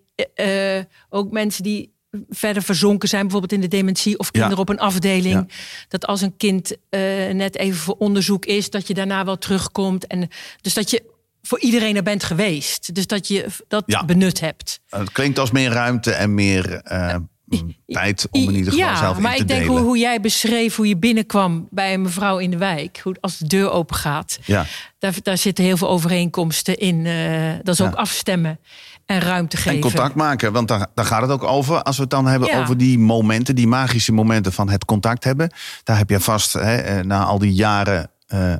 [1.09, 1.95] ook mensen die
[2.31, 4.62] verder verzonken zijn, bijvoorbeeld in de dementie of kinderen Ja.
[4.62, 5.46] op een afdeling, Ja.
[5.88, 7.00] dat als een kind eh,
[7.33, 10.07] net even voor onderzoek is, dat je daarna wel terugkomt.
[10.07, 10.29] En
[10.61, 11.02] dus dat je
[11.42, 12.94] voor iedereen er bent geweest.
[12.94, 14.05] Dus dat je dat Ja.
[14.05, 14.81] benut hebt.
[14.88, 18.96] Het klinkt als meer ruimte en meer eh, mm, tijd om in ieder geval ja,
[18.96, 19.76] zelf in maar te ik denk delen.
[19.76, 23.00] hoe, hoe jij beschreef hoe je binnenkwam bij een mevrouw in de wijk.
[23.02, 24.38] Hoe, als de deur open gaat.
[24.44, 24.66] Ja.
[24.98, 27.07] Daar, daar zitten heel veel overeenkomsten in.
[27.07, 28.59] eh, dat is ook afstemmen
[29.07, 29.73] en ruimte geven.
[29.73, 31.83] En contact maken, want daar, daar gaat het ook over.
[31.83, 32.61] Als we het dan hebben Ja.
[32.61, 35.51] over die momenten, die magische momenten van het contact hebben.
[35.85, 38.53] Daar heb je vast, hè, eh, na al die jaren eh,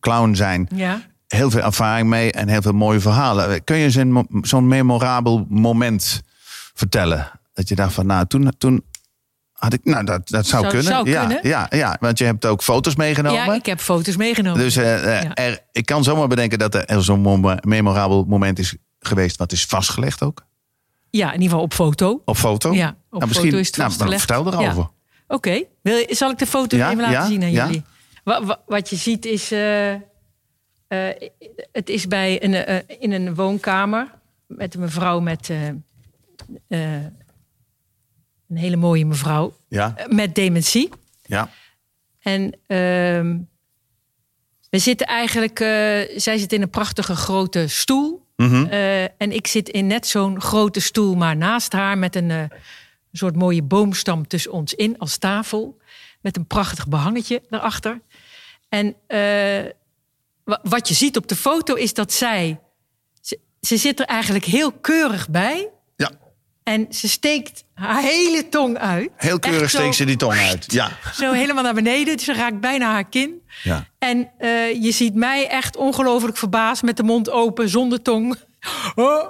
[0.00, 1.00] clown zijn, Ja.
[1.26, 3.64] heel veel ervaring mee en heel veel mooie verhalen.
[3.64, 6.22] Kun je zo'n mo- zo'n memorabel moment
[6.74, 7.30] vertellen?
[7.52, 8.84] Dat je dacht van, nou, toen, toen
[9.52, 10.92] had ik, nou, dat, dat zou, Zou- kunnen.
[10.92, 11.48] zou ja, kunnen.
[11.48, 13.44] Ja, ja, want je hebt ook foto's meegenomen.
[13.44, 14.60] ja, ik heb foto's meegenomen.
[14.60, 15.34] Dus Ja.
[15.34, 20.22] er, ik kan zomaar bedenken dat er zo'n memorabel moment is geweest, wat is vastgelegd
[20.22, 20.46] ook.
[21.10, 22.22] Ja, in ieder geval op foto.
[22.24, 22.72] Op foto?
[22.72, 24.24] Ja, op Nou, misschien, foto is het nou, vastgelegd.
[24.24, 24.82] vertel erover.
[24.82, 24.90] Ja.
[25.34, 27.64] Oké, Wil je- zal ik de foto Ja, even laten ja, zien aan ja.
[27.66, 27.82] jullie?
[28.24, 30.00] Wa- wa- wat je ziet is, eh, eh,
[31.72, 34.14] het is bij een, eh, in een woonkamer
[34.46, 35.48] met een mevrouw met
[36.68, 40.88] een hele mooie mevrouw Ja, met dementie.
[41.26, 41.50] ja.
[42.18, 43.38] En ehm,
[44.70, 45.58] we zitten eigenlijk,
[46.16, 48.26] zij zit in een prachtige grote stoel.
[48.42, 48.64] Mhm.
[48.66, 52.42] Eh, en ik zit in net zo'n grote stoel, maar naast haar met een, eh,
[53.12, 55.78] soort mooie boomstam tussen ons in als tafel.
[56.20, 58.00] Met een prachtig behangetje daarachter.
[58.68, 59.64] En eh,
[60.44, 62.60] wa- wat je ziet op de foto is dat zij.
[63.60, 65.68] Ze zit er eigenlijk heel keurig bij.
[66.68, 69.10] En ze steekt haar hele tong uit.
[69.16, 70.72] Heel keurig steekt ze die tong uit.
[70.72, 72.16] Ja, Zo helemaal naar beneden.
[72.16, 73.42] Dus ze raakt bijna haar kin.
[73.62, 73.86] ja.
[73.98, 78.36] En eh, je ziet mij echt ongelooflijk verbaasd met de mond open, zonder tong.
[78.94, 79.24] Oh,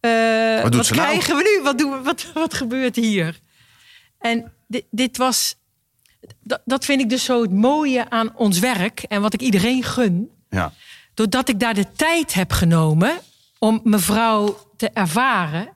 [0.00, 1.08] eh, Wat doet ze nou?
[1.08, 1.62] krijgen we nu?
[1.64, 3.40] Wat, doen we, wat, wat gebeurt hier?
[4.18, 5.54] En dit, dit was.
[6.40, 9.82] Dat, dat vind ik dus zo het mooie aan ons werk en wat ik iedereen
[9.82, 10.30] gun.
[10.50, 10.72] ja.
[11.14, 13.18] Doordat ik daar de tijd heb genomen
[13.58, 15.68] om mevrouw te ervaren.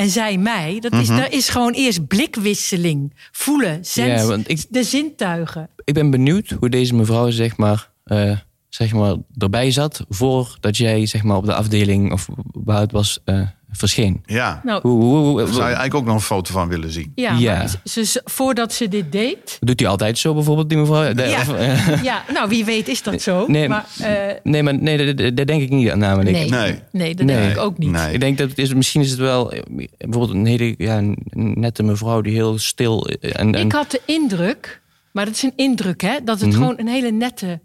[0.00, 0.76] En zij mij.
[0.80, 1.18] Dat is, Mhm.
[1.18, 3.14] Er is gewoon eerst blikwisseling.
[3.32, 5.68] Voelen, sens, Ja, want ik- de zintuigen.
[5.84, 8.36] Ik ben benieuwd hoe deze mevrouw zeg maar, eh,
[8.70, 13.18] zeg maar erbij zat voordat jij zeg maar, op de afdeling of waar het was
[13.24, 13.40] eh,
[13.72, 14.22] verscheen.
[14.26, 14.60] ja.
[14.64, 17.12] Nou, Hoe, hoe, hoe- Daar zou je eigenlijk ook nog een foto van willen zien.
[17.14, 17.66] Ja, Ja.
[17.84, 19.56] ze- ze- voordat ze dit deed.
[19.60, 21.12] doet hij altijd zo bijvoorbeeld die mevrouw?
[21.14, 21.40] De- Ja.
[21.40, 21.54] of,
[22.02, 23.44] Ja, nou wie weet is dat zo.
[23.46, 26.30] Nee, maar, eh, nee, maar nee, dat, denk ik niet aan namelijk.
[26.36, 26.78] nee, Nee.
[26.92, 27.14] nee.
[27.14, 27.36] dat Nee.
[27.36, 27.90] denk ik ook niet.
[27.90, 28.12] Nee.
[28.12, 29.62] Ik denk dat het is, misschien is het wel eh,
[29.98, 31.00] bijvoorbeeld een hele ja,
[31.34, 34.80] nette mevrouw die heel stil en, en Ik had de indruk,
[35.12, 36.58] maar dat is een indruk, hè, dat het Mhm.
[36.58, 37.60] gewoon een hele nette.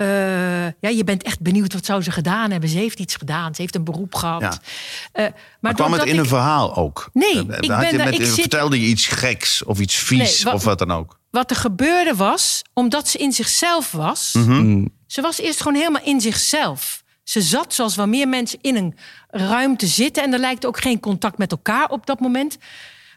[0.00, 2.68] Eh, ja, je bent echt benieuwd wat zou ze gedaan hebben.
[2.68, 4.40] Ze heeft iets gedaan, ze heeft een beroep gehad.
[4.40, 4.58] Ja.
[5.12, 7.10] Eh, maar Maar kwam het in een verhaal ook?
[7.12, 9.94] Nee, Eh, ik ben je daar- met- ik zit- Vertelde je iets geks of iets
[9.96, 11.18] vies Nee, wat- of wat dan ook?
[11.30, 14.32] Wat er gebeurde was, omdat ze in zichzelf was.
[14.32, 14.50] Mhm.
[14.52, 17.02] Mm, Ze was eerst gewoon helemaal in zichzelf.
[17.24, 18.96] Ze zat zoals wel meer mensen in een
[19.28, 20.22] ruimte zitten.
[20.22, 22.56] En er lijkt ook geen contact met elkaar op dat moment.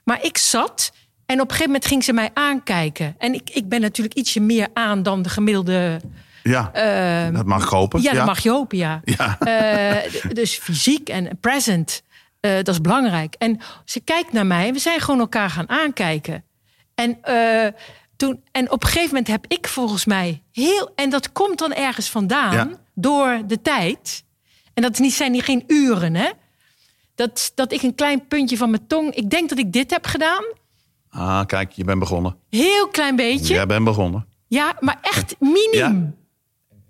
[0.04, 0.92] Maar ik zat
[1.26, 3.16] en op een gegeven moment ging ze mij aankijken.
[3.18, 6.02] En ik, ik ben natuurlijk ietsje meer aan dan de gemiddelde.
[6.44, 8.02] Ja, eh, dat mag ik hopen.
[8.02, 9.02] ja, dat mag je hopen, ja.
[9.04, 9.40] Ja.
[9.40, 12.04] Eh, dus fysiek en present,
[12.40, 13.36] eh, dat is belangrijk.
[13.38, 16.44] En ze kijkt naar mij we zijn gewoon elkaar gaan aankijken.
[16.96, 17.68] En, eh,
[18.16, 20.92] toen, en op een gegeven moment heb ik volgens mij heel...
[20.96, 22.70] En dat komt dan ergens vandaan Ja.
[22.96, 24.24] door de tijd.
[24.74, 26.30] En dat is niet, zijn niet geen uren, hè?
[27.16, 29.14] Dat, dat ik een klein puntje van mijn tong...
[29.16, 30.44] Ik denk dat ik dit heb gedaan.
[31.10, 32.36] Ah, kijk, je bent begonnen.
[32.50, 33.54] Heel klein beetje.
[33.54, 34.26] Jij bent begonnen.
[34.48, 36.16] Ja, maar echt miniem.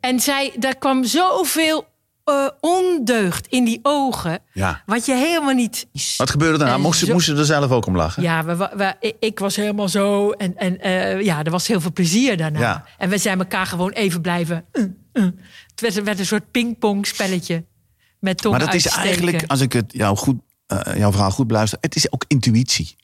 [0.04, 1.86] En zij, daar kwam zoveel
[2.24, 4.40] eh, ondeugd in die ogen.
[4.54, 4.82] Ja.
[4.86, 5.88] Wat je helemaal niet.
[6.18, 6.78] Wat gebeurde daarna?
[6.78, 8.24] Moest, je- zo- moest je er zelf ook om lachen?
[8.24, 10.30] Ja, we, we- ik- was helemaal zo.
[10.32, 12.60] En, en eh, ja, er was heel veel plezier daarna.
[12.60, 12.86] Ja.
[12.98, 14.66] En we zijn elkaar gewoon even blijven.
[14.72, 15.24] eh, eh.
[15.68, 17.66] Het werd, werd een soort pingpong spelletje.
[18.20, 20.36] Met tong maar dat is eigenlijk, als ik het jou goed,
[20.68, 22.96] eh, jouw verhaal goed beluister, het is ook intuïtie.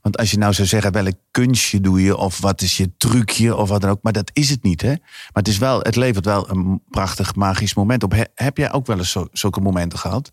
[0.00, 3.56] Want als je nou zou zeggen, welk kunstje doe je, of wat is je trucje,
[3.56, 4.88] of wat dan ook, maar dat is het niet, hè?
[4.88, 8.12] Maar het, is wel, het levert wel een prachtig magisch moment op.
[8.12, 10.32] He- heb jij ook wel eens zulke momenten gehad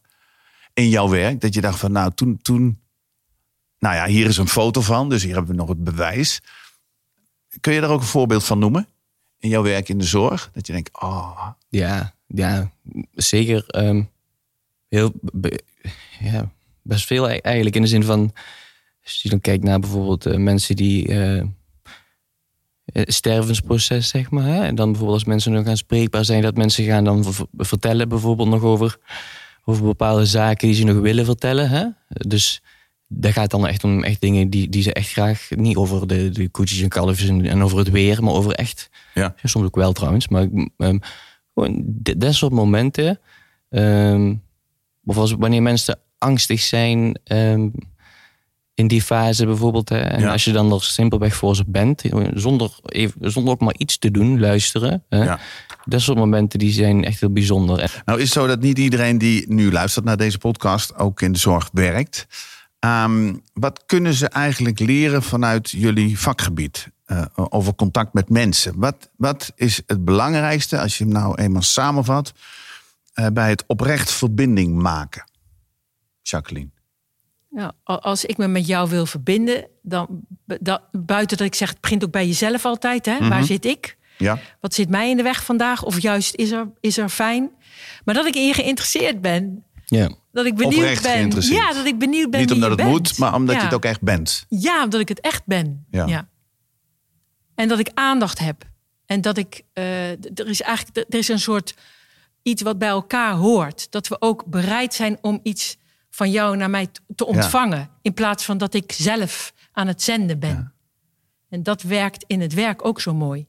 [0.73, 2.79] in jouw werk, dat je dacht van, nou, toen, toen,
[3.79, 6.41] nou ja, hier is een foto van, dus hier hebben we nog het bewijs.
[7.59, 8.87] Kun je daar ook een voorbeeld van noemen?
[9.39, 10.49] In jouw werk in de zorg?
[10.53, 12.71] Dat je denkt, oh, Ja, ja,
[13.13, 13.63] zeker.
[13.67, 14.03] ehm,
[14.89, 15.11] heel,
[16.19, 18.33] ja, best veel e- eigenlijk in de zin van,
[19.05, 21.43] als je dan kijkt naar bijvoorbeeld eh, mensen die eh,
[22.93, 24.43] stervensproces, zeg maar.
[24.45, 24.63] Hè?
[24.63, 27.25] En dan bijvoorbeeld als mensen nog aanspreekbaar zijn, dat mensen gaan dan
[27.57, 28.97] vertellen bijvoorbeeld nog over,
[29.65, 31.69] over bepaalde zaken die ze nog willen vertellen.
[31.69, 31.85] Hè?
[32.07, 32.61] Dus
[33.07, 36.29] dat gaat dan echt om echt dingen die, die ze echt graag, niet over de,
[36.29, 39.35] de koetjes en kalfjes en, en over het weer, maar over echt, Ja.
[39.43, 40.97] soms ook wel trouwens, maar ehm,
[41.53, 41.83] gewoon
[42.17, 43.19] dat soort momenten.
[43.69, 44.35] ehm,
[45.05, 47.19] of als, wanneer mensen angstig zijn.
[47.23, 47.69] ehm,
[48.75, 49.89] in die fase bijvoorbeeld.
[49.89, 50.31] Hè, en Ja.
[50.31, 54.11] als je dan er simpelweg voor ze bent, zonder, even, zonder ook maar iets te
[54.11, 55.03] doen, luisteren.
[55.09, 55.39] Hè, Ja.
[55.85, 58.01] Dat soort momenten die zijn echt heel bijzonder.
[58.05, 61.31] Nou is het zo dat niet iedereen die nu luistert naar deze podcast ook in
[61.31, 62.27] de zorg werkt.
[62.79, 68.73] Ehm, wat kunnen ze eigenlijk leren vanuit jullie vakgebied eh, over contact met mensen?
[68.79, 72.33] Wat, wat is het belangrijkste als je hem nou eenmaal samenvat
[73.13, 75.23] eh, bij het oprecht verbinding maken?
[76.21, 76.69] Jacqueline.
[77.83, 80.07] Als ik me met jou wil verbinden, dan
[80.45, 83.05] dat, buiten dat ik zeg, het begint ook bij jezelf altijd.
[83.05, 83.29] Hè?
[83.29, 83.97] Waar zit ik?
[84.17, 85.83] Ja, Wat zit mij in de weg vandaag?
[85.83, 87.51] Of juist is er, is er fijn?
[88.05, 89.63] Maar dat ik in je geïnteresseerd ben.
[89.85, 91.41] ja, Dat ik benieuwd Oprecht ben.
[91.41, 92.89] Ja, dat ik benieuwd ben niet omdat het bent.
[92.89, 93.59] moet, maar omdat ja.
[93.61, 94.45] je het ook echt bent.
[94.49, 95.85] Ja, omdat ik het echt ben.
[95.89, 96.05] Ja.
[96.05, 96.27] Ja.
[97.55, 98.63] En dat ik aandacht heb.
[99.05, 101.75] En dat ik, eh, er is eigenlijk, er is een soort
[102.43, 103.91] iets wat bij elkaar hoort.
[103.91, 105.77] Dat we ook bereid zijn om iets
[106.15, 107.89] van jou naar mij te ontvangen.
[108.01, 110.73] In plaats van dat ik zelf aan het zenden ben.
[111.49, 113.45] En dat werkt in het werk ook zo mooi.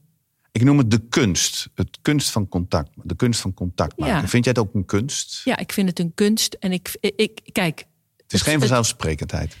[0.51, 1.69] Ik noem het de kunst.
[1.75, 2.89] Het kunst van contact.
[3.03, 4.15] De kunst van contact maken.
[4.15, 4.27] Ja.
[4.27, 5.41] Vind jij het ook een kunst?
[5.43, 6.53] Ja, ik vind het een kunst.
[6.53, 7.85] En ik, ik kijk,
[8.17, 9.57] Het is geen vanzelfsprekendheid.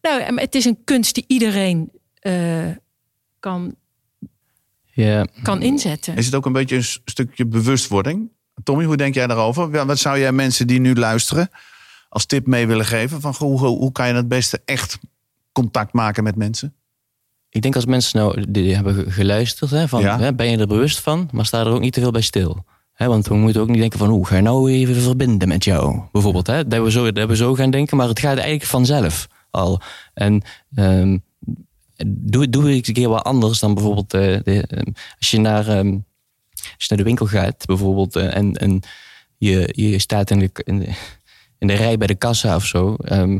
[0.00, 2.70] nou, het is een kunst die iedereen eh,
[3.40, 3.74] kan,
[4.84, 5.26] ja.
[5.42, 6.16] kan inzetten.
[6.16, 8.30] Is het ook een beetje een stukje bewustwording?
[8.62, 9.86] Tommy, hoe denk jij daarover?
[9.86, 11.50] Wat zou jij mensen die nu luisteren
[12.08, 13.20] als tip mee willen geven?
[13.20, 14.98] Van, hoe, hoe kan je het beste echt
[15.52, 16.74] contact maken met mensen?
[17.50, 20.18] Ik denk als mensen nou die hebben ge- geluisterd, hè, van, Ja.
[20.18, 22.64] hè, ben je er bewust van, maar sta er ook niet te veel bij stil.
[22.92, 25.64] Hè, want we moeten ook niet denken van, hoe ga je nou even verbinden met
[25.64, 26.46] jou, bijvoorbeeld.
[26.46, 26.66] Hè?
[26.66, 29.80] Dat, we zo, dat we zo gaan denken, maar het gaat eigenlijk vanzelf al.
[30.14, 30.42] En
[30.74, 31.18] ehm,
[32.06, 35.68] doe, doe eens een keer wat anders dan bijvoorbeeld eh, de, ehm, als, je naar,
[35.68, 35.98] ehm,
[36.78, 38.80] je naar de winkel gaat, bijvoorbeeld, eh, en, en
[39.38, 40.88] je, je staat in de, in, de,
[41.58, 42.94] in de rij bij de kassa of zo.
[42.94, 43.38] ehm,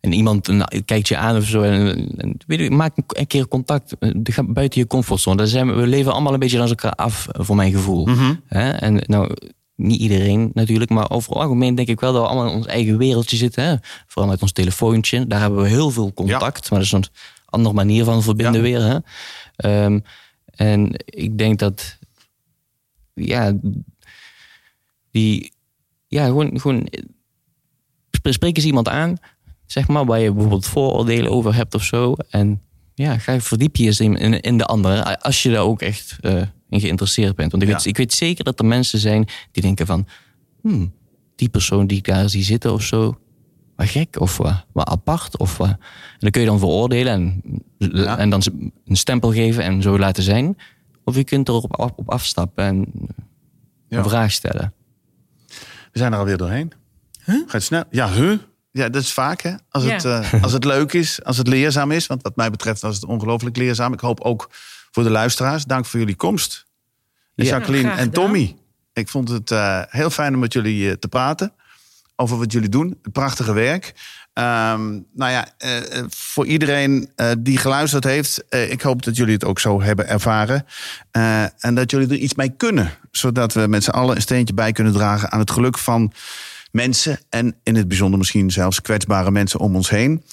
[0.00, 1.62] en iemand nou, kijkt je aan of zo.
[1.62, 3.96] En, en, weet je, maak een, keer contact.
[3.98, 5.36] Eh, Ga buiten je comfortzone.
[5.36, 8.08] Daar zijn we, we leven allemaal een beetje langs elkaar af, voor mijn gevoel.
[8.46, 8.70] Hè?
[8.70, 9.34] En nou,
[9.76, 10.90] niet iedereen natuurlijk.
[10.90, 13.64] Maar over het algemeen denk ik wel dat we allemaal in ons eigen wereldje zitten.
[13.64, 13.74] Hè?
[14.06, 15.26] Vooral met ons telefoontje.
[15.26, 16.70] Daar hebben we heel veel contact.
[16.70, 17.04] Maar dat is een
[17.44, 18.78] andere manier van verbinden Ja.
[18.78, 18.80] weer.
[18.82, 18.98] Hè?
[19.84, 19.98] Ehm,
[20.54, 21.98] en ik denk dat...
[23.14, 23.52] Ja,
[25.10, 25.52] die...
[26.08, 26.60] Ja, gewoon...
[26.60, 26.88] gewoon
[28.10, 29.16] sp- spreek eens iemand aan
[29.66, 32.14] zeg maar, waar je bijvoorbeeld vooroordelen over hebt of zo.
[32.30, 32.62] En
[32.94, 36.16] ja, ga verdiep je eens in, in, in de andere, als je daar ook echt
[36.20, 37.50] eh, in geïnteresseerd bent.
[37.50, 37.74] Want ik, Ja.
[37.74, 40.06] weet, ik weet zeker dat er mensen zijn die denken van,
[40.60, 40.92] hmm,
[41.36, 43.18] die persoon die ik daar zie zitten of zo,
[43.76, 45.38] wat gek of wat, wat apart.
[45.38, 45.68] Of wat.
[45.68, 45.78] En
[46.18, 47.42] dan kun je dan veroordelen en,
[47.78, 48.18] Ja.
[48.18, 48.42] en dan
[48.84, 50.56] een stempel geven en zo laten zijn.
[51.04, 52.92] Of je kunt erop op afstappen en
[53.88, 53.98] Ja.
[53.98, 54.72] een vraag stellen.
[55.92, 56.72] We zijn er alweer doorheen.
[57.46, 57.84] Gaat snel.
[57.90, 58.38] Ja, huh?
[58.70, 59.54] Ja, dat is vaak hè.
[59.70, 59.90] Als, Ja.
[59.92, 62.06] het, eh, als het leuk is, als het leerzaam is.
[62.06, 63.92] Want wat mij betreft was het ongelooflijk leerzaam.
[63.92, 64.48] Ik hoop ook
[64.90, 65.64] voor de luisteraars.
[65.64, 66.66] Dank voor jullie komst.
[67.34, 67.50] En Ja.
[67.50, 68.10] Jacqueline en.
[68.10, 68.56] Tommy.
[68.92, 71.52] Ik vond het eh, heel fijn om met jullie eh, te praten.
[72.16, 72.98] Over wat jullie doen.
[73.02, 73.94] Het prachtige werk.
[74.32, 78.44] Ehm, nou ja, eh, eh, voor iedereen eh, die geluisterd heeft.
[78.48, 80.66] eh, ik hoop dat jullie het ook zo hebben ervaren.
[81.58, 82.90] En dat jullie er iets mee kunnen.
[83.10, 86.12] Zodat we met z'n allen een steentje bij kunnen dragen aan het geluk van
[86.70, 87.18] mensen.
[87.28, 90.24] En in het bijzonder misschien zelfs kwetsbare mensen om ons heen.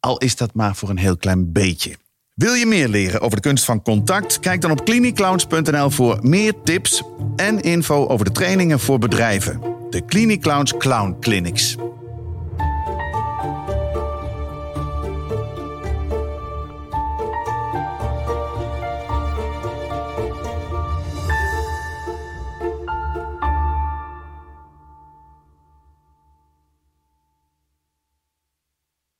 [0.00, 1.96] Al is dat maar voor een heel klein beetje.
[2.34, 4.40] Wil je meer leren over de kunst van contact?
[4.40, 7.02] Kijk dan op cliniclowns.nl voor meer tips
[7.36, 9.60] en info over de trainingen voor bedrijven.
[9.90, 11.76] De Cliniclowns Clown Clinics.